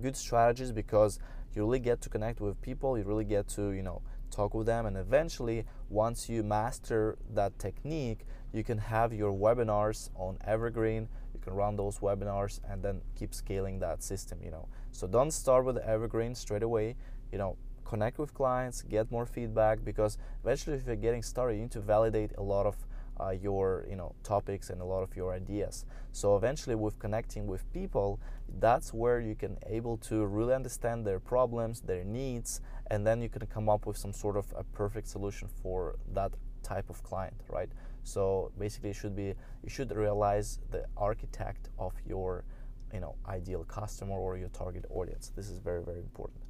good 0.03 0.17
strategies 0.17 0.73
because 0.73 1.19
you 1.55 1.63
really 1.63 1.79
get 1.79 2.01
to 2.01 2.09
connect 2.09 2.41
with 2.41 2.61
people 2.63 2.97
you 2.97 3.05
really 3.05 3.25
get 3.25 3.49
to 3.49 3.73
you 3.73 3.83
know 3.83 4.03
talk 4.31 4.55
with 4.55 4.67
them 4.67 4.87
and 4.87 4.97
eventually 4.97 5.65
once 5.89 6.29
you 6.29 6.43
master 6.43 7.19
that 7.35 7.59
technique 7.59 8.21
you 8.53 8.63
can 8.63 8.79
have 8.79 9.13
your 9.13 9.33
webinars 9.33 10.09
on 10.15 10.39
evergreen 10.47 11.09
you 11.41 11.45
can 11.45 11.55
run 11.55 11.77
those 11.77 11.99
webinars 11.99 12.61
and 12.69 12.83
then 12.83 13.01
keep 13.19 13.35
scaling 13.35 13.79
that 13.81 14.03
system 14.03 14.39
you 14.45 14.51
know. 14.51 14.69
So 14.93 15.07
don't 15.07 15.31
start 15.31 15.65
with 15.65 15.77
the 15.77 15.87
evergreen 15.87 16.35
straight 16.35 16.63
away 16.63 16.97
you 17.33 17.39
know. 17.39 17.57
Connect 17.85 18.19
with 18.19 18.33
clients 18.35 18.83
get 18.83 19.11
more 19.11 19.27
feedback 19.27 19.85
because 19.85 20.17
eventually 20.45 20.77
if 20.77 20.87
you're 20.87 20.97
getting 20.97 21.23
started 21.23 21.55
you 21.55 21.63
need 21.63 21.73
to 21.73 21.81
validate 21.81 22.31
a 22.39 22.43
lot 22.43 22.67
of 22.67 22.77
uh, 23.21 23.31
your 23.31 23.85
you 23.91 23.97
know 23.97 24.15
topics 24.23 24.71
and 24.71 24.81
a 24.81 24.85
lot 24.85 25.03
of 25.03 25.17
your 25.17 25.33
ideas. 25.35 25.85
So 26.13 26.37
eventually 26.37 26.77
with 26.77 26.99
connecting 26.99 27.47
with 27.47 27.71
people 27.73 28.21
that's 28.59 28.93
where 28.93 29.21
you 29.21 29.35
can 29.35 29.57
able 29.67 29.97
to 29.97 30.27
really 30.27 30.55
understand 30.55 31.07
their 31.07 31.21
problems 31.21 31.81
their 31.81 32.05
needs 32.05 32.61
and 32.91 33.07
then 33.07 33.23
you 33.23 33.29
can 33.29 33.47
come 33.47 33.69
up 33.69 33.87
with 33.87 33.97
some 33.97 34.13
sort 34.13 34.37
of 34.37 34.47
a 34.57 34.65
perfect 34.65 35.07
solution 35.09 35.49
for 35.63 35.97
that 36.13 36.33
type 36.63 36.89
of 36.91 37.03
client 37.03 37.35
right 37.49 37.71
so 38.03 38.51
basically 38.59 38.91
you 38.91 38.95
should 38.95 39.17
be 39.17 39.35
you 39.63 39.69
should 39.69 39.95
realize 39.95 40.59
the 40.71 40.85
architect 40.97 41.69
of 41.79 41.93
your 42.07 42.45
you 42.93 43.01
know 43.01 43.15
ideal 43.29 43.65
customer 43.65 44.15
or 44.15 44.37
your 44.37 44.49
target 44.49 44.85
audience 44.91 45.33
this 45.37 45.49
is 45.49 45.59
very 45.59 45.83
very 45.83 46.01
important 46.01 46.41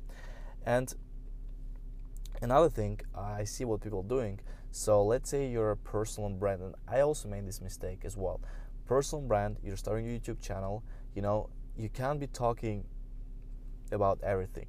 and 0.66 0.94
another 2.42 2.70
thing 2.70 3.00
i 3.14 3.44
see 3.44 3.64
what 3.64 3.80
people 3.80 4.02
doing 4.02 4.40
so 4.72 5.04
let's 5.04 5.28
say 5.28 5.48
you're 5.48 5.72
a 5.72 5.76
personal 5.76 6.30
brand, 6.30 6.62
and 6.62 6.74
I 6.86 7.00
also 7.00 7.28
made 7.28 7.46
this 7.46 7.60
mistake 7.60 8.02
as 8.04 8.16
well. 8.16 8.40
Personal 8.86 9.26
brand, 9.26 9.58
you're 9.64 9.76
starting 9.76 10.06
a 10.06 10.18
YouTube 10.18 10.40
channel, 10.40 10.84
you 11.14 11.22
know, 11.22 11.50
you 11.76 11.88
can't 11.88 12.20
be 12.20 12.28
talking 12.28 12.84
about 13.90 14.20
everything. 14.22 14.66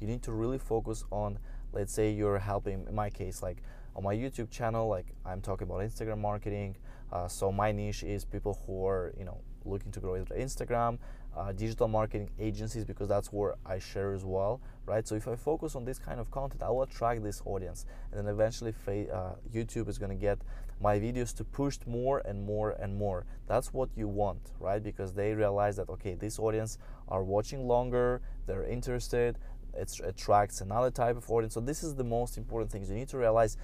You 0.00 0.06
need 0.06 0.22
to 0.22 0.32
really 0.32 0.58
focus 0.58 1.04
on, 1.10 1.38
let's 1.72 1.92
say 1.92 2.10
you're 2.10 2.38
helping, 2.38 2.86
in 2.88 2.94
my 2.94 3.10
case, 3.10 3.42
like 3.42 3.62
on 4.00 4.04
my 4.04 4.16
YouTube 4.16 4.50
channel, 4.50 4.88
like 4.88 5.06
I'm 5.26 5.42
talking 5.42 5.68
about 5.68 5.80
Instagram 5.80 6.18
marketing. 6.18 6.76
Uh, 7.12 7.28
so 7.28 7.52
my 7.52 7.70
niche 7.70 8.02
is 8.02 8.24
people 8.24 8.58
who 8.66 8.86
are, 8.86 9.12
you 9.18 9.24
know, 9.24 9.38
looking 9.66 9.92
to 9.92 10.00
grow 10.00 10.22
their 10.22 10.38
Instagram, 10.38 10.98
uh, 11.36 11.52
digital 11.52 11.86
marketing 11.86 12.30
agencies 12.38 12.84
because 12.84 13.08
that's 13.08 13.30
where 13.30 13.56
I 13.66 13.78
share 13.78 14.14
as 14.14 14.24
well, 14.24 14.60
right? 14.86 15.06
So 15.06 15.16
if 15.16 15.28
I 15.28 15.36
focus 15.36 15.76
on 15.76 15.84
this 15.84 15.98
kind 15.98 16.18
of 16.18 16.30
content, 16.30 16.62
I 16.62 16.70
will 16.70 16.82
attract 16.82 17.22
this 17.22 17.42
audience, 17.44 17.84
and 18.10 18.26
then 18.26 18.32
eventually 18.32 18.72
uh, 18.88 19.32
YouTube 19.54 19.88
is 19.88 19.98
going 19.98 20.10
to 20.10 20.16
get 20.16 20.38
my 20.80 20.98
videos 20.98 21.36
to 21.36 21.44
pushed 21.44 21.86
more 21.86 22.22
and 22.24 22.42
more 22.42 22.70
and 22.70 22.96
more. 22.96 23.26
That's 23.46 23.74
what 23.74 23.90
you 23.96 24.08
want, 24.08 24.52
right? 24.60 24.82
Because 24.82 25.12
they 25.12 25.34
realize 25.34 25.76
that 25.76 25.90
okay, 25.90 26.14
this 26.14 26.38
audience 26.38 26.78
are 27.08 27.22
watching 27.22 27.68
longer, 27.68 28.22
they're 28.46 28.64
interested. 28.64 29.36
It 29.72 30.00
attracts 30.04 30.60
another 30.60 30.90
type 30.90 31.16
of 31.16 31.30
audience. 31.30 31.54
So 31.54 31.60
this 31.60 31.84
is 31.84 31.94
the 31.94 32.04
most 32.04 32.36
important 32.36 32.72
things. 32.72 32.90
You 32.90 32.96
need 32.96 33.08
to 33.10 33.18
realize 33.18 33.56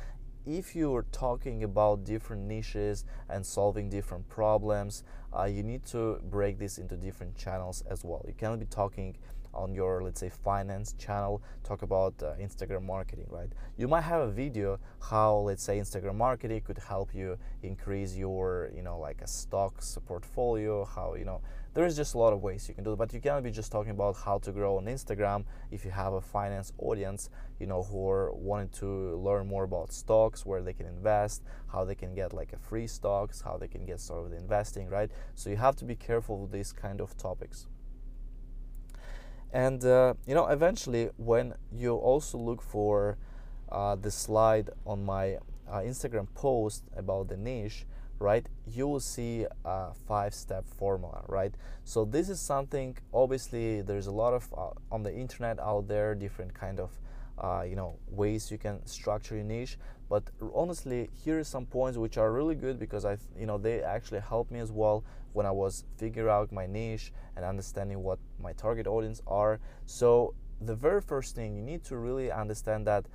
if 0.47 0.77
you 0.77 0.95
are 0.95 1.05
talking 1.11 1.65
about 1.65 2.05
different 2.05 2.43
niches 2.43 3.05
and 3.29 3.45
solving 3.45 3.91
different 3.91 4.29
problems, 4.29 5.03
uh, 5.37 5.45
you 5.45 5.63
need 5.63 5.85
to 5.87 6.21
break 6.31 6.59
this 6.59 6.79
into 6.79 6.97
different 6.97 7.37
channels 7.37 7.83
as 7.91 8.05
well. 8.05 8.25
You 8.27 8.35
cannot 8.35 8.61
be 8.61 8.67
talking 8.67 9.17
on 9.55 9.75
your 9.75 10.03
let's 10.03 10.21
say 10.21 10.29
finance 10.29 10.95
channel 10.99 11.43
talk 11.65 11.83
about 11.83 12.15
uh, 12.23 12.35
instagram 12.41 12.83
marketing 12.83 13.27
right? 13.31 13.51
You 13.77 13.89
might 13.89 14.03
have 14.03 14.21
a 14.23 14.31
video 14.31 14.79
how 15.11 15.37
let's 15.39 15.63
say 15.63 15.79
instagram 15.79 16.17
marketing 16.17 16.61
could 16.63 16.79
help 16.79 17.15
you 17.15 17.39
increase 17.63 18.17
your 18.17 18.71
you 18.75 18.83
know 18.83 18.99
like 18.99 19.21
a 19.23 19.27
stocks 19.27 19.99
portfolio 20.07 20.85
how 20.85 21.15
you 21.15 21.25
know 21.25 21.41
there 21.75 21.85
is 21.85 21.95
just 21.95 22.15
a 22.15 22.19
lot 22.19 22.33
of 22.33 22.43
ways 22.43 22.67
you 22.69 22.75
can 22.75 22.85
do 22.85 22.95
it 22.95 22.97
but 22.97 23.13
you 23.13 23.21
cannot 23.21 23.43
be 23.43 23.51
just 23.51 23.71
talking 23.71 23.91
about 23.91 24.17
how 24.17 24.39
to 24.39 24.51
grow 24.51 24.79
on 24.79 24.87
instagram 24.87 25.45
if 25.71 25.85
you 25.85 25.91
have 25.91 26.15
a 26.15 26.21
finance 26.21 26.73
audience 26.79 27.29
you 27.61 27.67
know 27.67 27.83
who 27.83 28.09
are 28.09 28.33
wanting 28.33 28.69
to 28.71 29.17
learn 29.19 29.47
more 29.47 29.65
about 29.65 29.93
stocks 29.93 30.47
where 30.47 30.63
they 30.63 30.73
can 30.73 30.87
invest 30.87 31.43
how 31.67 31.85
they 31.85 31.95
can 31.95 32.15
get 32.15 32.33
like 32.33 32.53
a 32.55 32.59
free 32.59 32.87
stocks 32.87 33.43
how 33.43 33.57
they 33.59 33.69
can 33.69 33.85
get 33.85 34.01
started 34.01 34.31
with 34.31 34.39
investing 34.39 34.89
right? 34.89 35.11
So 35.35 35.51
you 35.51 35.57
have 35.57 35.77
to 35.77 35.85
be 35.85 35.97
careful 35.97 36.39
with 36.39 36.53
these 36.53 36.73
kind 36.73 37.01
of 37.01 37.17
topics 37.17 37.67
and 39.53 39.85
uh, 39.85 40.15
you 40.27 40.35
know, 40.35 40.47
eventually, 40.47 41.11
when 41.17 41.55
you 41.73 41.95
also 41.95 42.39
look 42.39 42.63
for 42.63 43.17
uh, 43.71 43.97
the 43.97 44.11
slide 44.11 44.71
on 44.87 45.05
my 45.05 45.37
uh, 45.69 45.79
Instagram 45.79 46.27
post 46.35 46.85
about 46.97 47.29
the 47.29 47.37
niche, 47.37 47.87
right, 48.19 48.47
you 48.67 48.87
will 48.87 49.01
see 49.01 49.47
a 49.65 49.93
five-step 50.07 50.65
formula, 50.67 51.25
right? 51.29 51.55
So 51.85 52.05
this 52.05 52.29
is 52.29 52.41
something. 52.41 52.97
Obviously, 53.13 53.83
there's 53.83 54.07
a 54.07 54.13
lot 54.13 54.33
of 54.33 54.53
uh, 54.57 54.71
on 54.91 55.03
the 55.03 55.15
internet 55.15 55.59
out 55.61 55.89
there, 55.89 56.15
different 56.15 56.55
kind 56.55 56.81
of 56.81 56.91
uh, 57.39 57.65
you 57.69 57.77
know 57.77 57.99
ways 58.09 58.51
you 58.51 58.59
can 58.59 58.85
structure 58.87 59.37
your 59.37 59.45
niche. 59.45 59.79
But 60.09 60.25
honestly 60.55 61.11
here 61.25 61.41
are 61.41 61.45
some 61.45 61.67
points 61.67 61.99
which 61.99 62.17
are 62.17 62.33
really 62.33 62.55
good 62.55 62.79
because 62.79 63.05
i 63.05 63.17
you 63.37 63.47
know 63.47 63.59
they 63.59 63.83
actually 63.83 64.21
help 64.21 64.51
me 64.53 64.61
as 64.61 64.71
well 64.71 65.05
when 65.33 65.47
i 65.47 65.51
was 65.51 65.85
figuring 65.97 66.31
out 66.31 66.53
my 66.53 66.67
niche 66.67 67.13
and 67.35 67.45
understanding 67.45 68.03
what 68.03 68.19
my 68.41 68.53
target 68.53 68.87
audience 68.87 69.21
are. 69.27 69.59
So 69.85 70.35
the 70.61 70.75
very 70.75 71.01
first 71.01 71.35
thing 71.35 71.57
you 71.57 71.63
need 71.63 71.85
to 71.85 71.97
really 71.97 72.31
understand 72.31 72.87
that 72.87 73.07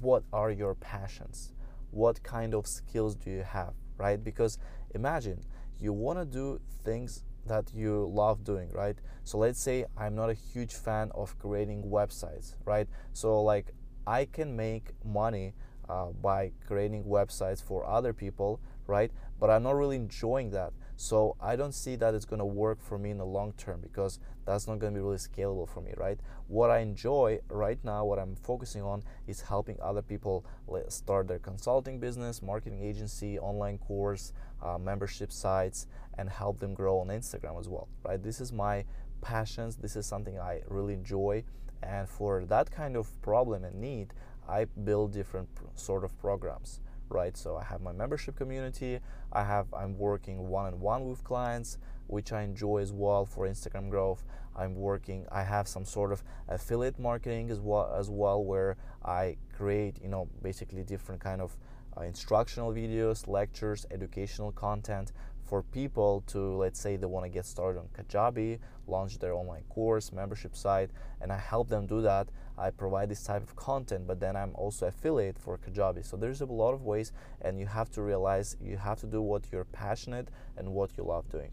what 0.00 0.24
are 0.32 0.50
your 0.50 0.74
passions? 0.74 1.52
What 1.90 2.22
kind 2.22 2.54
of 2.54 2.66
skills 2.66 3.14
do 3.14 3.30
you 3.30 3.42
have 3.42 3.74
right? 4.02 4.22
Because 4.22 4.58
imagine 4.94 5.44
you 5.80 5.92
want 5.92 6.18
to 6.18 6.24
do 6.24 6.60
things 6.84 7.24
that 7.46 7.72
you 7.74 8.10
love 8.12 8.44
doing, 8.44 8.70
right? 8.72 8.96
So 9.24 9.38
let's 9.38 9.60
say 9.60 9.86
I'm 9.96 10.14
not 10.14 10.30
a 10.30 10.34
huge 10.34 10.74
fan 10.74 11.10
of 11.14 11.38
creating 11.38 11.84
websites, 11.84 12.54
right? 12.64 12.88
So 13.12 13.42
like 13.42 13.72
I 14.06 14.24
can 14.24 14.56
make 14.56 14.90
money 15.04 15.54
uh, 15.88 16.06
by 16.06 16.52
creating 16.66 17.04
websites 17.04 17.62
for 17.62 17.86
other 17.86 18.12
people, 18.12 18.60
right? 18.86 19.10
But 19.38 19.50
I'm 19.50 19.62
not 19.62 19.76
really 19.76 19.96
enjoying 19.96 20.50
that. 20.50 20.72
So 21.02 21.34
I 21.40 21.56
don't 21.56 21.74
see 21.74 21.96
that 21.96 22.14
it's 22.14 22.24
going 22.24 22.38
to 22.38 22.44
work 22.44 22.80
for 22.80 22.96
me 22.96 23.10
in 23.10 23.18
the 23.18 23.26
long 23.26 23.54
term 23.54 23.80
because 23.80 24.20
that's 24.44 24.68
not 24.68 24.78
going 24.78 24.94
to 24.94 24.96
be 25.00 25.02
really 25.02 25.16
scalable 25.16 25.68
for 25.68 25.80
me, 25.80 25.92
right? 25.96 26.16
What 26.46 26.70
I 26.70 26.78
enjoy 26.78 27.40
right 27.48 27.80
now, 27.82 28.04
what 28.04 28.20
I'm 28.20 28.36
focusing 28.36 28.82
on 28.82 29.02
is 29.26 29.40
helping 29.40 29.80
other 29.82 30.00
people 30.00 30.46
start 30.86 31.26
their 31.26 31.40
consulting 31.40 31.98
business, 31.98 32.40
marketing 32.40 32.84
agency, 32.84 33.36
online 33.40 33.78
course, 33.78 34.32
uh, 34.62 34.78
membership 34.78 35.32
sites, 35.32 35.88
and 36.18 36.30
help 36.30 36.60
them 36.60 36.72
grow 36.72 37.00
on 37.00 37.08
Instagram 37.08 37.58
as 37.58 37.68
well, 37.68 37.88
right? 38.04 38.22
This 38.22 38.40
is 38.40 38.52
my 38.52 38.84
passions. 39.22 39.74
This 39.74 39.96
is 39.96 40.06
something 40.06 40.38
I 40.38 40.60
really 40.68 40.94
enjoy. 40.94 41.42
And 41.82 42.08
for 42.08 42.44
that 42.44 42.70
kind 42.70 42.96
of 42.96 43.20
problem 43.22 43.64
and 43.64 43.80
need, 43.80 44.14
I 44.48 44.66
build 44.66 45.14
different 45.14 45.48
sort 45.74 46.04
of 46.04 46.16
programs 46.20 46.78
right? 47.12 47.36
So 47.36 47.56
i 47.56 47.64
have 47.64 47.80
my 47.80 47.92
membership 47.92 48.36
community 48.36 48.98
i 49.32 49.42
have 49.44 49.66
i'm 49.74 49.96
working 49.98 50.48
one-on-one 50.48 51.08
with 51.08 51.22
clients 51.24 51.78
which 52.06 52.32
i 52.32 52.42
enjoy 52.42 52.78
as 52.78 52.92
well 52.92 53.24
for 53.24 53.46
instagram 53.46 53.88
growth. 53.90 54.24
I'm 54.54 54.74
working 54.74 55.26
i 55.32 55.42
have 55.42 55.66
some 55.66 55.84
sort 55.84 56.12
of 56.12 56.22
affiliate 56.48 56.98
marketing 56.98 57.50
as 57.50 57.60
well 57.60 57.94
as 57.98 58.10
well 58.10 58.44
where 58.44 58.76
i 59.04 59.36
create 59.56 59.96
you 60.02 60.08
know 60.08 60.28
basically 60.42 60.82
different 60.82 61.20
kind 61.20 61.40
of 61.40 61.56
uh, 61.96 62.02
instructional 62.02 62.72
videos 62.72 63.28
lectures 63.28 63.86
educational 63.90 64.52
content 64.52 65.12
for 65.52 65.62
people 65.64 66.24
to 66.26 66.56
let's 66.56 66.80
say 66.80 66.96
they 66.96 67.04
want 67.04 67.26
to 67.26 67.28
get 67.28 67.44
started 67.44 67.78
on 67.78 67.86
kajabi 67.88 68.58
launch 68.86 69.18
their 69.18 69.34
online 69.34 69.64
course 69.68 70.10
membership 70.10 70.56
site 70.56 70.88
and 71.20 71.30
i 71.30 71.36
help 71.36 71.68
them 71.68 71.86
do 71.86 72.00
that 72.00 72.26
i 72.56 72.70
provide 72.70 73.06
this 73.10 73.22
type 73.22 73.42
of 73.42 73.54
content 73.54 74.06
but 74.06 74.18
then 74.18 74.34
i'm 74.34 74.54
also 74.54 74.86
affiliate 74.86 75.38
for 75.38 75.58
kajabi. 75.58 76.02
So 76.02 76.16
there's 76.16 76.40
a 76.40 76.46
lot 76.46 76.72
of 76.72 76.84
ways 76.84 77.12
and 77.42 77.60
you 77.60 77.66
have 77.66 77.90
to 77.90 78.00
realize 78.00 78.56
you 78.62 78.78
have 78.78 78.98
to 79.00 79.06
do 79.06 79.20
what 79.20 79.42
you're 79.52 79.66
passionate 79.66 80.28
and 80.56 80.72
what 80.72 80.96
you 80.96 81.04
love 81.04 81.28
doing. 81.28 81.52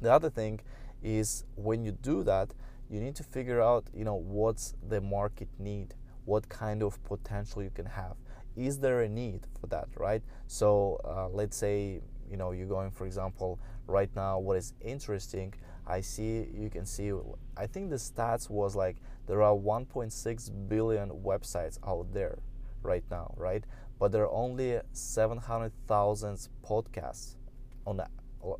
The 0.00 0.10
other 0.10 0.30
thing 0.30 0.60
is 1.02 1.44
when 1.56 1.84
you 1.84 1.92
do 1.92 2.22
that 2.22 2.54
you 2.88 3.00
need 3.00 3.16
to 3.16 3.22
figure 3.22 3.60
out 3.60 3.84
you 3.92 4.04
know 4.04 4.14
what's 4.14 4.72
the 4.88 5.02
market 5.02 5.50
need 5.58 5.94
what 6.24 6.48
kind 6.48 6.82
of 6.82 7.04
potential 7.04 7.62
you 7.62 7.70
can 7.70 7.84
have. 7.84 8.16
Is 8.56 8.78
there 8.78 9.02
a 9.02 9.10
need 9.10 9.40
for 9.60 9.66
that 9.66 9.88
right? 9.98 10.22
So 10.46 11.00
uh, 11.04 11.28
let's 11.28 11.58
say 11.58 12.00
you 12.32 12.36
know 12.36 12.50
you're 12.50 12.66
going 12.66 12.90
for 12.90 13.06
example 13.06 13.60
right 13.86 14.10
now 14.16 14.38
what 14.38 14.56
is 14.56 14.72
interesting 14.80 15.54
i 15.86 16.00
see 16.00 16.46
you 16.52 16.68
can 16.68 16.84
see 16.84 17.12
i 17.56 17.66
think 17.66 17.90
the 17.90 17.96
stats 17.96 18.50
was 18.50 18.74
like 18.74 18.96
there 19.26 19.42
are 19.42 19.54
1.6 19.54 20.68
billion 20.68 21.10
websites 21.10 21.78
out 21.86 22.12
there 22.12 22.38
right 22.82 23.04
now 23.10 23.32
right? 23.36 23.64
But 23.98 24.12
there 24.12 24.24
are 24.24 24.32
only 24.32 24.80
700,000 24.92 26.48
podcasts 26.68 27.36
on 27.86 27.98
the, 27.98 28.08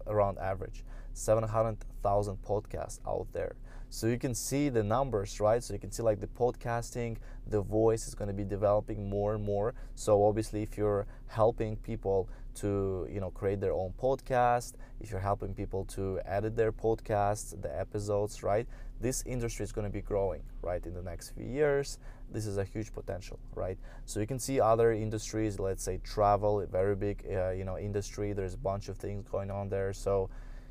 around 0.07 0.39
average 0.39 0.85
700,000 1.15 2.39
podcasts 2.43 3.01
out 3.07 3.27
there. 3.33 3.57
So 3.91 4.07
you 4.07 4.19
can 4.19 4.35
see 4.35 4.69
the 4.71 4.83
numbers 4.83 5.41
right? 5.41 5.63
So 5.63 5.75
you 5.75 5.81
can 5.81 5.91
see 5.91 6.03
like 6.03 6.21
the 6.21 6.27
podcasting 6.29 7.19
the 7.47 7.61
voice 7.61 8.07
is 8.09 8.15
going 8.15 8.29
to 8.29 8.35
be 8.35 8.45
developing 8.45 9.11
more 9.11 9.35
and 9.35 9.45
more. 9.45 9.75
So 9.95 10.25
obviously 10.25 10.63
if 10.63 10.79
you're 10.79 11.07
helping 11.27 11.77
people 11.77 12.29
to 12.57 13.07
you 13.11 13.21
know 13.21 13.31
create 13.31 13.61
their 13.61 13.73
own 13.73 13.93
podcast. 14.01 14.75
If 15.01 15.11
you're 15.11 15.21
helping 15.21 15.55
people 15.55 15.85
to 15.97 16.21
edit 16.25 16.57
their 16.57 16.73
podcasts 16.73 17.61
the 17.61 17.79
episodes 17.79 18.43
right? 18.43 18.67
This 19.01 19.23
industry 19.27 19.65
is 19.65 19.73
going 19.73 19.87
to 19.87 19.93
be 19.93 20.01
growing 20.01 20.43
right 20.63 20.85
in 20.87 20.95
the 20.95 21.03
next 21.03 21.31
few 21.31 21.47
years. 21.47 21.99
This 22.31 22.47
is 22.47 22.57
a 22.59 22.65
huge 22.65 22.93
potential 22.93 23.39
right? 23.55 23.79
So 24.05 24.21
you 24.21 24.27
can 24.27 24.39
see 24.39 24.61
other 24.61 24.93
industries 24.93 25.59
let's 25.59 25.83
say 25.83 25.99
travel 26.05 26.65
very 26.71 26.97
big 26.97 27.25
uh, 27.31 27.51
you 27.51 27.65
know 27.65 27.79
industry. 27.79 28.33
There's 28.33 28.55
a 28.55 28.59
bunch 28.59 28.89
of 28.89 28.97
things 28.97 29.27
going 29.29 29.51
on 29.51 29.69
there. 29.69 29.93
So 29.93 30.31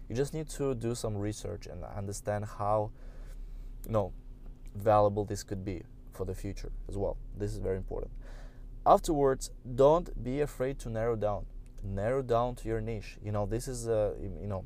you 0.09 0.15
just 0.15 0.33
need 0.33 0.49
to 0.49 0.75
do 0.75 0.95
some 0.95 1.15
research 1.15 1.67
and 1.67 1.83
understand 1.83 2.45
how 2.45 2.91
you 3.85 3.91
know 3.91 4.13
valuable 4.75 5.25
this 5.25 5.43
could 5.43 5.65
be 5.65 5.83
for 6.13 6.25
the 6.25 6.35
future 6.35 6.71
as 6.87 6.97
well. 6.97 7.17
This 7.37 7.51
is 7.51 7.59
very 7.59 7.77
important. 7.77 8.11
Afterwards 8.85 9.51
don't 9.75 10.23
be 10.23 10.41
afraid 10.41 10.79
to 10.79 10.89
narrow 10.89 11.15
down 11.15 11.45
narrow 11.83 12.21
down 12.21 12.55
to 12.55 12.67
your 12.67 12.81
niche. 12.81 13.17
You 13.23 13.31
know 13.31 13.45
this 13.45 13.67
is 13.67 13.87
uh, 13.87 14.13
you 14.21 14.47
know 14.47 14.65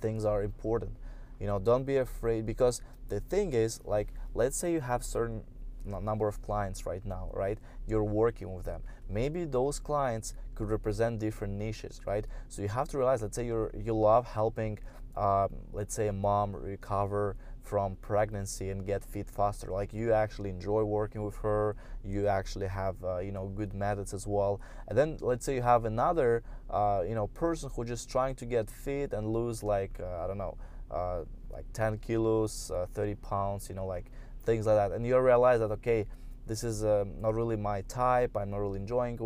things 0.00 0.24
are 0.24 0.42
important. 0.42 0.96
You 1.38 1.46
know 1.46 1.58
don't 1.58 1.84
be 1.84 1.96
afraid 1.96 2.46
because 2.46 2.82
the 3.08 3.20
thing 3.20 3.52
is 3.52 3.80
like 3.84 4.08
let's 4.34 4.56
say 4.56 4.72
you 4.72 4.80
have 4.80 5.04
certain 5.04 5.42
number 5.84 6.28
of 6.28 6.42
clients 6.42 6.86
right 6.86 7.04
now 7.04 7.30
right? 7.32 7.58
You're 7.86 8.04
working 8.04 8.54
with 8.54 8.64
them. 8.64 8.82
Maybe 9.08 9.44
those 9.44 9.78
clients 9.78 10.34
could 10.54 10.70
represent 10.70 11.18
different 11.18 11.54
niches 11.54 12.00
right? 12.06 12.26
So 12.48 12.62
you 12.62 12.68
have 12.68 12.88
to 12.88 12.98
realize 12.98 13.22
let's 13.22 13.36
say 13.36 13.46
you're 13.46 13.70
you 13.74 13.94
love 13.94 14.26
helping 14.26 14.78
um, 15.16 15.48
let's 15.72 15.94
say 15.94 16.08
a 16.08 16.12
mom 16.12 16.54
recover 16.54 17.36
from 17.62 17.96
pregnancy 17.96 18.70
and 18.70 18.86
get 18.86 19.04
fit 19.04 19.28
faster. 19.30 19.70
Like 19.70 19.92
you 19.92 20.12
actually 20.12 20.50
enjoy 20.50 20.82
working 20.84 21.22
with 21.22 21.36
her 21.36 21.76
you 22.04 22.26
actually 22.26 22.66
have 22.66 22.96
uh, 23.04 23.18
you 23.18 23.32
know 23.32 23.48
good 23.48 23.74
methods 23.74 24.14
as 24.14 24.26
well. 24.26 24.60
And 24.88 24.96
then 24.96 25.18
let's 25.20 25.44
say 25.44 25.54
you 25.54 25.62
have 25.62 25.84
another 25.84 26.42
uh, 26.70 27.02
you 27.06 27.14
know 27.14 27.26
person 27.28 27.70
who 27.74 27.84
just 27.84 28.10
trying 28.10 28.34
to 28.36 28.46
get 28.46 28.70
fit 28.70 29.12
and 29.12 29.32
lose 29.32 29.62
like 29.62 29.98
uh, 30.00 30.24
i 30.24 30.26
don't 30.26 30.38
know 30.38 30.56
uh, 30.90 31.20
like 31.50 31.64
10 31.72 31.98
kilos 31.98 32.70
uh, 32.70 32.86
30 32.94 33.14
pounds 33.16 33.68
you 33.68 33.74
know 33.74 33.86
like 33.86 34.06
things 34.44 34.66
like 34.66 34.76
that. 34.76 34.92
And 34.92 35.06
you 35.06 35.18
realize 35.18 35.60
that 35.60 35.70
okay 35.72 36.06
this 36.50 36.64
is 36.64 36.84
um, 36.84 37.12
not 37.20 37.32
really 37.34 37.56
my 37.56 37.80
type 37.82 38.36
i'm 38.36 38.50
not 38.50 38.58
really 38.58 38.80
enjoying 38.80 39.16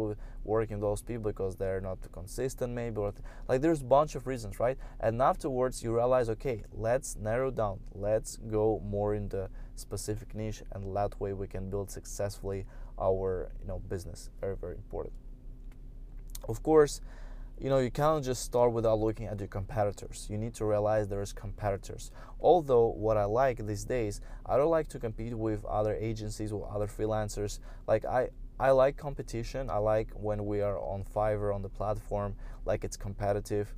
working 0.44 0.76
with 0.76 0.82
those 0.82 1.02
people 1.02 1.32
because 1.32 1.56
they're 1.56 1.80
not 1.80 1.98
consistent 2.12 2.72
maybe 2.72 2.98
or 2.98 3.12
th- 3.12 3.22
like 3.48 3.60
there's 3.62 3.80
a 3.80 3.84
bunch 3.84 4.14
of 4.14 4.26
reasons 4.26 4.60
right? 4.60 4.78
And 5.00 5.20
afterwards 5.20 5.82
you 5.82 5.94
realize 5.94 6.28
okay 6.30 6.64
let's 6.72 7.16
narrow 7.16 7.50
down 7.50 7.80
let's 7.94 8.36
go 8.36 8.80
more 8.84 9.14
in 9.14 9.28
the 9.28 9.48
specific 9.74 10.34
niche 10.34 10.62
and 10.72 10.94
that 10.94 11.18
way 11.20 11.32
we 11.32 11.46
can 11.46 11.70
build 11.70 11.90
successfully 11.90 12.66
our 13.00 13.50
you 13.60 13.68
know 13.68 13.78
business. 13.88 14.30
Very 14.40 14.56
very 14.56 14.76
important. 14.76 15.14
Of 16.46 16.62
course 16.62 17.00
you 17.58 17.70
know 17.70 17.78
you 17.78 17.90
cannot 17.90 18.22
just 18.22 18.42
start 18.42 18.72
without 18.72 18.98
looking 18.98 19.26
at 19.26 19.38
your 19.38 19.48
competitors. 19.48 20.26
You 20.28 20.38
need 20.38 20.54
to 20.54 20.64
realize 20.64 21.08
there 21.08 21.22
is 21.22 21.32
competitors. 21.32 22.10
Although 22.40 22.88
what 22.88 23.16
i 23.16 23.24
like 23.24 23.64
these 23.66 23.84
days 23.84 24.20
i 24.46 24.56
don't 24.56 24.70
like 24.70 24.88
to 24.88 24.98
compete 24.98 25.34
with 25.34 25.64
other 25.64 25.94
agencies 25.94 26.52
or 26.52 26.68
other 26.74 26.86
freelancers. 26.86 27.60
Like 27.86 28.04
i 28.04 28.28
i 28.58 28.70
like 28.70 28.96
competition. 28.96 29.70
I 29.70 29.78
like 29.78 30.10
when 30.14 30.46
we 30.46 30.60
are 30.62 30.78
on 30.78 31.04
fiverr 31.04 31.54
on 31.54 31.62
the 31.62 31.68
platform 31.68 32.34
like 32.64 32.84
it's 32.84 32.96
competitive. 32.96 33.74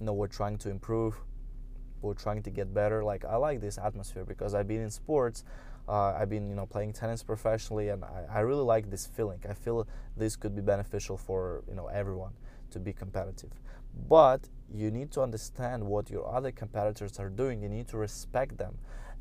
You 0.00 0.06
know 0.06 0.14
we're 0.14 0.26
trying 0.28 0.58
to 0.58 0.70
improve. 0.70 1.16
We're 2.00 2.14
trying 2.14 2.42
to 2.44 2.50
get 2.50 2.72
better. 2.72 3.04
Like 3.04 3.24
i 3.24 3.36
like 3.36 3.60
this 3.60 3.78
atmosphere 3.78 4.24
because 4.24 4.54
i've 4.54 4.68
been 4.68 4.82
in 4.82 4.90
sports 4.90 5.44
uh, 5.88 6.16
I've 6.18 6.28
been, 6.28 6.48
you 6.48 6.56
know, 6.56 6.66
playing 6.66 6.94
tennis 6.94 7.22
professionally, 7.22 7.90
and 7.90 8.04
I, 8.04 8.24
I 8.28 8.40
really 8.40 8.64
like 8.64 8.90
this 8.90 9.06
feeling. 9.06 9.38
I 9.48 9.54
feel 9.54 9.86
this 10.16 10.34
could 10.34 10.52
be 10.52 10.60
beneficial 10.60 11.16
for, 11.16 11.62
you 11.68 11.76
know, 11.76 11.86
everyone 11.86 12.32
to 12.70 12.78
be 12.78 12.92
competitive. 12.92 13.50
But 14.08 14.48
you 14.72 14.90
need 14.90 15.10
to 15.12 15.22
understand 15.22 15.84
what 15.84 16.10
your 16.10 16.26
other 16.32 16.52
competitors 16.52 17.18
are 17.18 17.30
doing. 17.30 17.62
You 17.62 17.68
need 17.68 17.88
to 17.88 17.96
respect 17.96 18.58
them. 18.58 18.78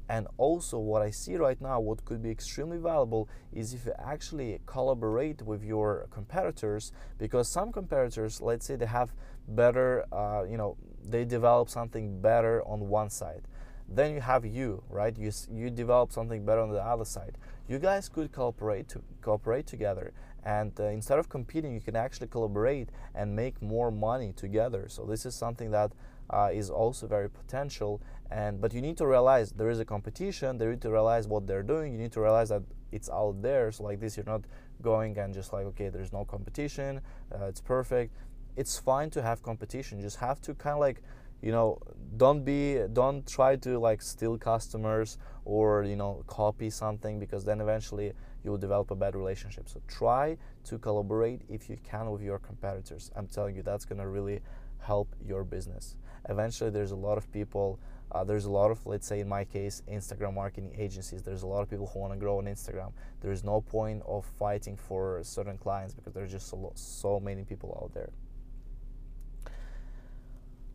And 0.07 0.27
also, 0.37 0.77
what 0.77 1.01
I 1.01 1.09
see 1.09 1.35
right 1.35 1.59
now, 1.59 1.79
what 1.79 2.05
could 2.05 2.21
be 2.21 2.29
extremely 2.29 2.77
valuable 2.77 3.27
is 3.51 3.73
if 3.73 3.85
you 3.87 3.93
actually 3.97 4.59
collaborate 4.67 5.41
with 5.41 5.63
your 5.63 6.07
competitors, 6.11 6.91
because 7.17 7.49
some 7.49 7.71
competitors, 7.71 8.39
let's 8.39 8.67
say 8.67 8.75
they 8.75 8.85
have 8.85 9.13
better, 9.47 10.05
uh, 10.11 10.43
you 10.47 10.57
know, 10.57 10.77
they 11.03 11.25
develop 11.25 11.69
something 11.69 12.21
better 12.21 12.61
on 12.67 12.87
one 12.87 13.09
side. 13.09 13.47
Then 13.89 14.13
you 14.13 14.21
have 14.21 14.45
you, 14.45 14.83
right? 14.89 15.15
You, 15.17 15.31
you 15.51 15.69
develop 15.69 16.11
something 16.11 16.45
better 16.45 16.61
on 16.61 16.71
the 16.71 16.83
other 16.83 17.05
side. 17.05 17.37
You 17.67 17.79
guys 17.79 18.07
could 18.09 18.31
cooperate 18.31 18.87
to 18.89 19.01
cooperate 19.21 19.65
together 19.65 20.13
and 20.45 20.71
uh, 20.79 20.85
instead 20.85 21.17
of 21.17 21.27
competing 21.27 21.73
you 21.73 21.81
can 21.81 21.95
actually 21.95 22.27
collaborate 22.27 22.89
and 23.15 23.35
make 23.35 23.61
more 23.61 23.91
money 23.91 24.31
together. 24.33 24.87
So 24.87 25.03
this 25.05 25.25
is 25.25 25.35
something 25.35 25.71
that 25.71 25.91
uh, 26.29 26.49
is 26.53 26.69
also 26.69 27.07
very 27.07 27.29
potential. 27.29 28.01
And 28.31 28.61
but 28.61 28.73
you 28.73 28.81
need 28.81 28.97
to 28.97 29.07
realize 29.07 29.51
there 29.51 29.69
is 29.69 29.79
a 29.79 29.85
competition. 29.85 30.59
You 30.59 30.69
need 30.69 30.81
to 30.81 30.91
realize 30.91 31.27
what 31.27 31.47
they're 31.47 31.63
doing. 31.63 31.93
You 31.93 31.99
need 31.99 32.11
to 32.13 32.21
realize 32.21 32.49
that 32.49 32.63
it's 32.91 33.10
out 33.10 33.41
there. 33.41 33.71
So 33.71 33.84
like 33.84 33.99
this 33.99 34.17
you're 34.17 34.25
not 34.25 34.43
going 34.81 35.17
and 35.17 35.34
just 35.34 35.51
like 35.51 35.65
okay 35.67 35.89
there's 35.89 36.13
no 36.13 36.25
competition. 36.25 37.01
Uh, 37.34 37.45
it's 37.45 37.62
perfect. 37.62 38.15
It's 38.55 38.77
fine 38.77 39.10
to 39.12 39.21
have 39.21 39.41
competition. 39.43 39.97
You 39.97 40.03
just 40.03 40.17
have 40.17 40.41
to 40.41 40.53
kind 40.53 40.75
of 40.75 40.79
like 40.79 41.01
you 41.41 41.51
know 41.51 41.79
don't 42.17 42.43
be 42.43 42.79
don't 42.93 43.27
try 43.27 43.55
to 43.58 43.77
like 43.77 44.01
steal 44.01 44.38
customers 44.38 45.17
or 45.43 45.84
you 45.84 45.95
know 45.95 46.23
copy 46.27 46.69
something 46.69 47.19
because 47.19 47.43
then 47.45 47.62
eventually 47.62 48.13
you 48.45 48.51
will 48.51 48.60
develop 48.60 48.91
a 48.91 48.95
bad 48.95 49.15
relationship. 49.15 49.67
So 49.67 49.81
try 49.88 50.38
to 50.65 50.77
collaborate 50.77 51.41
if 51.49 51.67
you 51.69 51.77
can 51.84 52.12
with 52.12 52.21
your 52.21 52.39
competitors. 52.39 53.12
I'm 53.15 53.27
telling 53.27 53.55
you 53.55 53.63
that's 53.63 53.86
going 53.86 53.99
to 53.99 54.08
really 54.08 54.39
help 54.79 55.15
your 55.25 55.43
business. 55.43 55.97
Eventually 56.29 56.69
there's 56.69 56.91
a 56.91 56.95
lot 56.95 57.17
of 57.17 57.31
people 57.31 57.79
uh, 58.12 58.23
there's 58.23 58.45
a 58.45 58.51
lot 58.51 58.69
of 58.69 58.86
let's 58.86 59.08
say 59.08 59.19
in 59.19 59.27
my 59.27 59.43
case 59.43 59.81
instagram 59.91 60.36
marketing 60.36 60.71
agencies. 60.77 61.23
There's 61.23 61.41
a 61.41 61.47
lot 61.47 61.62
of 61.62 61.69
people 61.69 61.88
who 61.91 61.99
want 61.99 62.13
to 62.13 62.19
grow 62.19 62.38
on 62.38 62.45
instagram. 62.45 62.93
There's 63.19 63.43
no 63.43 63.62
point 63.62 64.03
of 64.05 64.25
fighting 64.38 64.77
for 64.77 65.19
certain 65.23 65.58
clients 65.58 65.95
because 65.95 66.13
there's 66.13 66.31
just 66.31 66.47
so, 66.47 66.71
so 66.75 67.19
many 67.19 67.43
people 67.43 67.77
out 67.81 67.93
there. 67.93 68.12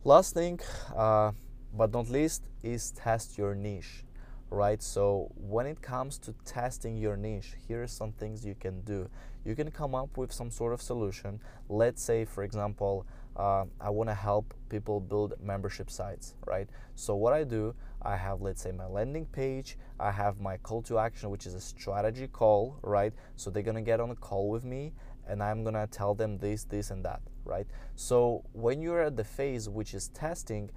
Last 0.03 0.33
thing, 0.33 0.59
uh, 0.95 1.31
but 1.73 1.91
not 1.93 2.09
least, 2.09 2.43
is 2.63 2.91
test 2.91 3.37
your 3.37 3.55
niche, 3.55 4.03
right? 4.51 4.83
So 4.83 5.31
when 5.35 5.65
it 5.65 5.81
comes 5.81 6.17
to 6.19 6.35
testing 6.45 6.97
your 6.97 7.15
niche, 7.15 7.55
here 7.67 7.81
are 7.81 7.87
some 7.87 8.11
things 8.11 8.45
you 8.45 8.53
can 8.53 8.81
do. 8.81 9.09
You 9.45 9.55
can 9.55 9.71
come 9.71 9.95
up 9.95 10.17
with 10.17 10.31
some 10.31 10.51
sort 10.51 10.73
of 10.73 10.81
solution. 10.81 11.39
Let's 11.69 12.03
say, 12.03 12.25
for 12.25 12.43
example, 12.43 13.07
uh, 13.37 13.63
I 13.79 13.89
want 13.89 14.09
to 14.09 14.13
help 14.13 14.53
people 14.69 14.99
build 14.99 15.33
membership 15.41 15.89
sites, 15.89 16.35
right? 16.45 16.69
So 16.95 17.15
what 17.15 17.33
I 17.33 17.45
do, 17.45 17.73
I 18.01 18.17
have, 18.17 18.41
let's 18.41 18.61
say, 18.61 18.71
my 18.71 18.85
landing 18.85 19.25
page. 19.25 19.77
I 19.99 20.11
have 20.11 20.41
my 20.41 20.57
call 20.57 20.81
to 20.83 20.99
action, 20.99 21.29
which 21.29 21.45
is 21.45 21.53
a 21.53 21.61
strategy 21.61 22.27
call, 22.27 22.77
right? 22.83 23.13
So 23.37 23.49
they're 23.49 23.63
gonna 23.63 23.81
get 23.81 24.01
on 24.01 24.11
a 24.11 24.15
call 24.15 24.49
with 24.49 24.65
me, 24.65 24.91
and 25.27 25.41
I'm 25.41 25.63
gonna 25.63 25.87
tell 25.87 26.13
them 26.13 26.37
this, 26.37 26.65
this, 26.65 26.91
and 26.91 27.05
that 27.05 27.21
right? 27.45 27.67
So 27.95 28.43
when 28.53 28.81
you're 28.81 29.01
at 29.01 29.15
the 29.17 29.23
phase 29.23 29.69
which 29.69 29.93
is 29.93 30.09
testing, 30.09 30.69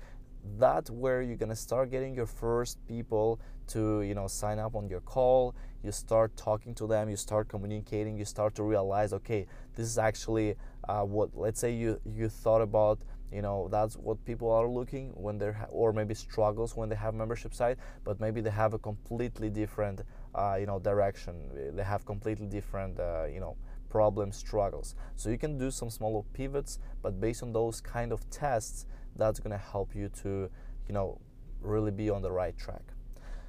that's 0.59 0.91
where 0.91 1.23
you're 1.23 1.37
gonna 1.37 1.57
start 1.57 1.91
getting 1.91 2.15
your 2.15 2.27
first 2.27 2.79
people 2.87 3.41
to 3.67 4.03
you 4.03 4.15
know 4.15 4.27
sign 4.27 4.59
up 4.59 4.75
on 4.77 4.89
your 4.89 5.01
call 5.01 5.55
you 5.83 5.91
start 5.91 6.37
talking 6.37 6.75
to 6.75 6.87
them 6.87 7.09
you 7.09 7.17
start 7.17 7.49
communicating 7.49 8.17
you 8.19 8.25
start 8.25 8.55
to 8.55 8.63
realize 8.63 9.13
okay 9.13 9.47
this 9.75 9.87
is 9.87 9.99
actually 9.99 10.55
uh, 10.89 11.03
what 11.03 11.31
let's 11.35 11.61
say 11.61 11.73
you 11.73 11.99
you 12.05 12.29
thought 12.29 12.61
about 12.61 12.99
you 13.33 13.41
know 13.43 13.69
that's 13.71 13.97
what 13.97 14.23
people 14.25 14.51
are 14.51 14.69
looking 14.69 15.11
when 15.15 15.39
they're 15.39 15.53
ha- 15.53 15.67
or 15.71 15.93
maybe 15.93 16.15
struggles 16.15 16.77
when 16.77 16.89
they 16.89 16.95
have 16.97 17.15
membership 17.15 17.55
site 17.55 17.79
but 18.05 18.21
maybe 18.21 18.41
they 18.41 18.51
have 18.51 18.75
a 18.75 18.79
completely 18.79 19.49
different 19.49 20.03
uh, 20.35 20.57
you 20.61 20.67
know 20.67 20.79
direction 20.79 21.75
they 21.75 21.83
have 21.83 22.05
completely 22.05 22.47
different 22.47 22.99
uh, 23.01 23.25
you 23.25 23.41
know 23.41 23.57
problems, 23.91 24.37
struggles. 24.37 24.97
So 25.15 25.31
you 25.31 25.39
can 25.39 25.57
do 25.57 25.71
some 25.71 25.89
smaller 25.89 26.23
pivots, 26.33 26.81
but 27.01 27.21
based 27.21 27.45
on 27.45 27.53
those 27.53 27.81
kind 27.81 28.11
of 28.11 28.29
tests, 28.29 28.87
that's 29.17 29.41
going 29.41 29.53
to 29.53 29.65
help 29.73 29.95
you 29.95 30.09
to, 30.23 30.51
you 30.89 30.95
know, 30.95 31.21
really 31.61 31.91
be 31.91 32.11
on 32.11 32.23
the 32.23 32.31
right 32.31 32.57
track. 32.57 32.83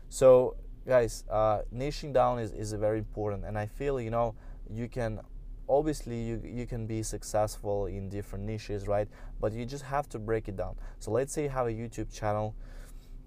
So 0.09 0.55
guys, 0.87 1.23
uh, 1.29 1.61
niching 1.73 2.13
down 2.13 2.39
is, 2.39 2.51
is 2.51 2.71
very 2.73 2.99
important, 2.99 3.43
and 3.45 3.57
I 3.57 3.65
feel 3.65 3.99
you 3.99 4.11
know 4.11 4.35
you 4.69 4.87
can 4.87 5.19
obviously 5.67 6.21
you, 6.21 6.41
you 6.43 6.65
can 6.65 6.85
be 6.85 7.01
successful 7.01 7.87
in 7.87 8.07
different 8.09 8.45
niches 8.45 8.87
right 8.87 9.07
but 9.41 9.51
you 9.51 9.65
just 9.65 9.83
have 9.83 10.07
to 10.07 10.19
break 10.19 10.47
it 10.47 10.55
down 10.55 10.75
so 10.99 11.09
let's 11.11 11.33
say 11.33 11.43
you 11.43 11.49
have 11.49 11.65
a 11.65 11.71
youtube 11.71 12.13
channel 12.13 12.55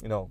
you 0.03 0.09
know 0.09 0.31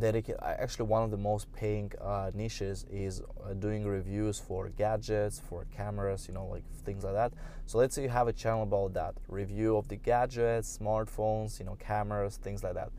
dedicated 0.00 0.40
actually 0.42 0.86
one 0.86 1.02
of 1.02 1.10
the 1.10 1.16
most 1.16 1.52
paying 1.52 1.90
uh, 2.00 2.30
niches 2.34 2.86
is 2.90 3.22
uh, 3.22 3.54
doing 3.54 3.84
reviews 3.84 4.38
for 4.38 4.68
gadgets 4.70 5.40
for 5.48 5.66
cameras 5.76 6.26
you 6.28 6.34
know 6.34 6.46
like 6.46 6.64
things 6.84 7.04
like 7.04 7.14
that. 7.14 7.32
So 7.66 7.78
let's 7.78 7.94
say 7.94 8.02
you 8.02 8.08
have 8.08 8.28
a 8.28 8.32
channel 8.32 8.62
about 8.62 8.94
that 8.94 9.14
review 9.28 9.76
of 9.76 9.88
the 9.88 9.96
gadgets 9.96 10.78
smartphones 10.78 11.58
you 11.58 11.66
know 11.66 11.76
cameras 11.76 12.36
things 12.36 12.62
like 12.62 12.74
that. 12.74 12.90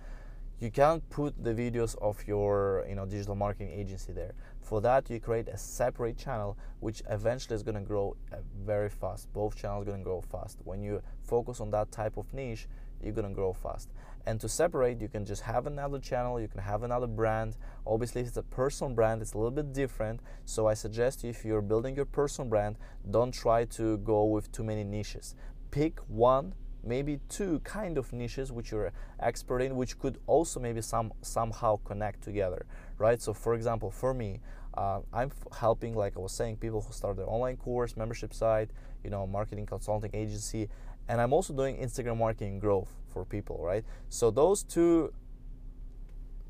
You 0.60 0.72
can't 0.72 1.08
put 1.10 1.44
the 1.44 1.54
videos 1.54 1.98
of 2.02 2.26
your 2.28 2.86
you 2.88 2.96
know 2.96 3.06
digital 3.06 3.36
marketing 3.36 3.72
agency 3.72 4.14
there 4.14 4.34
for 4.66 4.82
that 4.82 5.10
you 5.10 5.20
create 5.20 5.48
a 5.48 5.58
separate 5.58 6.18
channel 6.18 6.58
which 6.80 7.04
eventually 7.10 7.56
is 7.56 7.62
going 7.62 7.76
to 7.76 7.82
grow 7.82 8.18
uh, 8.34 8.38
very 8.66 8.90
fast. 8.90 9.32
Both 9.32 9.56
channels 9.56 9.84
are 9.84 9.86
going 9.86 10.00
to 10.00 10.04
grow 10.04 10.22
fast. 10.22 10.58
When 10.64 10.82
you 10.82 11.02
focus 11.24 11.62
on 11.62 11.70
that 11.72 11.92
type 11.92 12.18
of 12.18 12.34
niche 12.34 12.68
you're 13.04 13.14
going 13.14 13.28
to 13.28 13.34
grow 13.34 13.54
fast. 13.54 13.90
And 14.26 14.42
to 14.42 14.50
separate 14.50 15.00
you 15.02 15.08
can 15.08 15.24
just 15.24 15.44
have 15.44 15.68
another 15.68 16.00
channel 16.00 16.42
you 16.42 16.48
can 16.48 16.62
have 16.62 16.82
another 16.82 17.06
brand. 17.06 17.58
Obviously 17.86 18.22
if 18.22 18.28
it's 18.28 18.38
a 18.38 18.44
personal 18.44 18.94
brand 18.94 19.22
it's 19.22 19.34
a 19.34 19.38
little 19.38 19.52
bit 19.52 19.72
different. 19.72 20.20
So 20.46 20.68
i 20.68 20.74
suggest 20.74 21.24
if 21.24 21.46
you're 21.46 21.62
building 21.62 21.96
your 21.96 22.06
personal 22.06 22.50
brand 22.50 22.78
don't 23.10 23.34
try 23.34 23.66
to 23.66 23.98
go 24.00 24.26
with 24.26 24.52
too 24.52 24.64
many 24.64 24.84
niches. 24.84 25.36
Pick 25.70 26.00
one 26.08 26.56
maybe 26.86 27.20
two 27.30 27.60
kind 27.64 27.98
of 27.98 28.14
niches 28.14 28.52
which 28.52 28.72
you're 28.72 28.92
expert 29.20 29.60
in 29.60 29.76
which 29.76 29.98
could 29.98 30.20
also 30.28 30.60
maybe 30.60 30.82
some 30.82 31.12
somehow 31.22 31.78
connect 31.84 32.22
together 32.22 32.66
right 32.98 33.22
so 33.22 33.34
for 33.34 33.54
example 33.54 33.92
for 33.92 34.14
me 34.14 34.40
uh, 34.78 35.00
I'm 35.14 35.32
f- 35.32 35.58
helping, 35.58 35.96
like 35.96 36.18
I 36.18 36.20
was 36.20 36.34
saying, 36.34 36.58
people 36.58 36.82
who 36.82 36.92
start 36.92 37.16
their 37.16 37.30
online 37.30 37.58
course, 37.58 37.96
membership 37.96 38.34
site, 38.34 38.72
you 39.04 39.10
know, 39.10 39.26
marketing 39.26 39.66
consulting 39.66 40.12
agency, 40.14 40.70
and 41.08 41.22
I'm 41.22 41.34
also 41.34 41.54
doing 41.54 41.78
Instagram 41.78 42.18
marketing 42.18 42.60
growth 42.60 42.94
for 43.08 43.24
people, 43.26 43.60
right? 43.62 43.86
So 44.10 44.32
those 44.32 44.64
two 44.64 45.14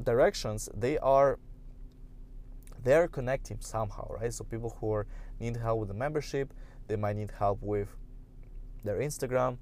directions, 0.02 0.70
they 0.74 0.98
are 0.98 1.40
they're 2.84 3.08
connecting 3.08 3.58
somehow, 3.60 4.08
right? 4.12 4.34
So 4.34 4.44
people 4.44 4.78
who 4.80 4.94
are, 4.94 5.08
need 5.40 5.58
help 5.58 5.80
with 5.80 5.88
the 5.90 5.96
membership, 5.96 6.54
they 6.88 6.96
might 6.96 7.16
need 7.16 7.32
help 7.32 7.62
with 7.62 7.90
their 8.84 9.00
Instagram. 9.00 9.58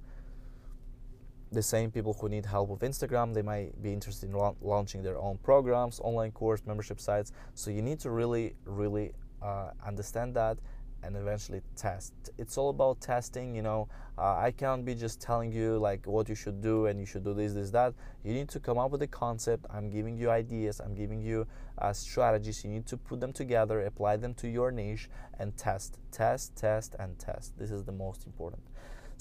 The 1.54 1.62
same 1.62 1.92
people 1.92 2.14
who 2.20 2.28
need 2.28 2.46
help 2.46 2.68
with 2.68 2.80
Instagram, 2.80 3.32
they 3.32 3.42
might 3.42 3.80
be 3.80 3.92
interested 3.92 4.28
in 4.28 4.34
la- 4.34 4.56
launching 4.60 5.04
their 5.04 5.16
own 5.16 5.38
programs, 5.38 6.00
online 6.00 6.32
course, 6.32 6.60
membership 6.66 6.98
sites. 7.00 7.30
So 7.54 7.70
you 7.70 7.80
need 7.80 8.00
to 8.00 8.10
really, 8.10 8.56
really 8.64 9.12
uh, 9.40 9.70
understand 9.86 10.34
that 10.34 10.58
and 11.04 11.16
eventually 11.16 11.62
test. 11.76 12.12
It's 12.38 12.58
all 12.58 12.70
about 12.70 13.00
testing, 13.00 13.54
you 13.54 13.62
know. 13.62 13.88
Uh, 14.18 14.34
I 14.34 14.50
can't 14.50 14.84
be 14.84 14.96
just 14.96 15.20
telling 15.20 15.52
you 15.52 15.78
like 15.78 16.04
what 16.06 16.28
you 16.28 16.34
should 16.34 16.60
do 16.60 16.86
and 16.86 16.98
you 16.98 17.06
should 17.06 17.22
do 17.22 17.34
this, 17.34 17.52
this, 17.52 17.70
that. 17.70 17.94
You 18.24 18.32
need 18.32 18.48
to 18.48 18.58
come 18.58 18.78
up 18.78 18.90
with 18.90 19.02
a 19.02 19.06
concept. 19.06 19.64
I'm 19.70 19.90
giving 19.90 20.16
you 20.16 20.30
ideas, 20.30 20.80
I'm 20.80 20.94
giving 20.94 21.20
you 21.20 21.46
uh, 21.78 21.92
strategies. 21.92 22.64
You 22.64 22.70
need 22.70 22.86
to 22.86 22.96
put 22.96 23.20
them 23.20 23.32
together, 23.32 23.82
apply 23.82 24.16
them 24.16 24.34
to 24.34 24.48
your 24.48 24.72
niche, 24.72 25.08
and 25.38 25.56
test, 25.56 25.98
test, 26.10 26.56
test, 26.56 26.96
and 26.98 27.16
test. 27.16 27.56
This 27.58 27.70
is 27.70 27.84
the 27.84 27.92
most 27.92 28.26
important. 28.26 28.62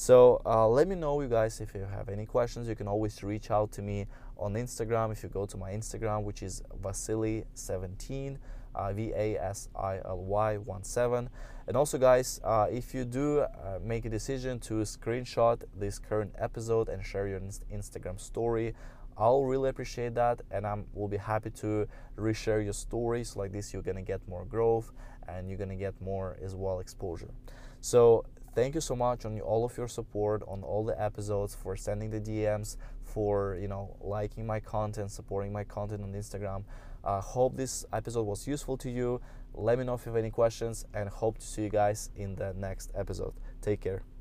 So 0.04 0.42
uh, 0.46 0.68
let 0.68 0.90
me 0.90 0.96
know, 0.96 1.22
you 1.22 1.30
guys, 1.30 1.62
if 1.62 1.74
you 1.74 1.88
have 1.90 2.10
any 2.10 2.26
questions. 2.26 2.68
You 2.68 2.76
can 2.76 2.90
always 2.90 3.24
reach 3.24 3.50
out 3.50 3.72
to 3.72 3.82
me 3.82 4.06
on 4.38 4.56
Instagram. 4.56 5.14
If 5.14 5.24
you 5.24 5.30
go 5.30 5.46
to 5.46 5.56
my 5.56 5.72
Instagram, 5.72 6.24
which 6.24 6.44
is 6.44 6.62
Vasily17 6.82 8.38
uh, 8.76 8.92
V 8.92 9.14
A 9.16 9.38
S 9.38 9.70
I 9.74 10.00
L 10.04 10.18
Y 10.26 10.58
1 10.58 10.84
7. 10.84 11.30
And 11.68 11.78
also, 11.78 11.98
guys, 11.98 12.42
uh, 12.44 12.68
if 12.70 12.94
you 12.94 13.06
do 13.06 13.40
uh, 13.40 13.80
make 13.82 14.04
a 14.04 14.10
decision 14.10 14.60
to 14.68 14.74
screenshot 14.84 15.64
this 15.74 16.00
current 16.00 16.36
episode 16.38 16.90
and 16.90 17.02
share 17.06 17.30
your 17.30 17.40
Instagram 17.40 18.20
story, 18.20 18.76
I'll 19.18 19.44
really 19.44 19.70
appreciate 19.70 20.16
that, 20.16 20.42
and 20.52 20.68
I 20.68 20.84
will 20.94 21.08
be 21.08 21.16
happy 21.16 21.52
to 21.62 21.88
reshare 22.18 22.62
your 22.62 22.74
stories. 22.74 23.38
Like 23.38 23.54
this, 23.54 23.72
you're 23.72 23.84
gonna 23.84 24.02
get 24.02 24.20
more 24.28 24.44
growth, 24.44 24.92
and 25.30 25.48
you're 25.48 25.60
gonna 25.60 25.78
get 25.78 25.94
more 26.02 26.36
as 26.44 26.56
well 26.56 26.82
exposure. 26.82 27.30
So 27.80 28.26
thank 28.56 28.76
you 28.76 28.82
so 28.82 28.96
much 28.96 29.26
on 29.26 29.40
all 29.42 29.66
of 29.66 29.78
your 29.78 29.88
support 29.88 30.44
on 30.48 30.64
all 30.64 30.84
the 30.84 31.00
episodes 31.02 31.56
for 31.56 31.76
sending 31.76 32.10
the 32.10 32.20
DMs, 32.20 32.78
for 33.04 33.58
you 33.62 33.68
know 33.68 33.96
liking 34.02 34.46
my 34.46 34.60
content, 34.60 35.12
supporting 35.12 35.52
my 35.52 35.64
content 35.64 36.04
on 36.04 36.14
Instagram. 36.14 36.64
Uh, 37.04 37.20
hope 37.20 37.58
this 37.58 37.86
episode 37.92 38.24
was 38.24 38.48
useful 38.48 38.78
to 38.78 38.90
you. 38.90 39.20
Let 39.54 39.78
me 39.78 39.84
know 39.84 39.94
if 39.94 40.06
you 40.06 40.12
have 40.12 40.20
any 40.20 40.32
questions 40.32 40.86
and 40.94 41.10
hope 41.10 41.38
to 41.38 41.46
see 41.46 41.64
you 41.64 41.70
guys 41.70 42.10
in 42.16 42.36
the 42.36 42.54
next 42.54 42.92
episode. 42.96 43.34
Take 43.62 43.82
care. 43.82 44.13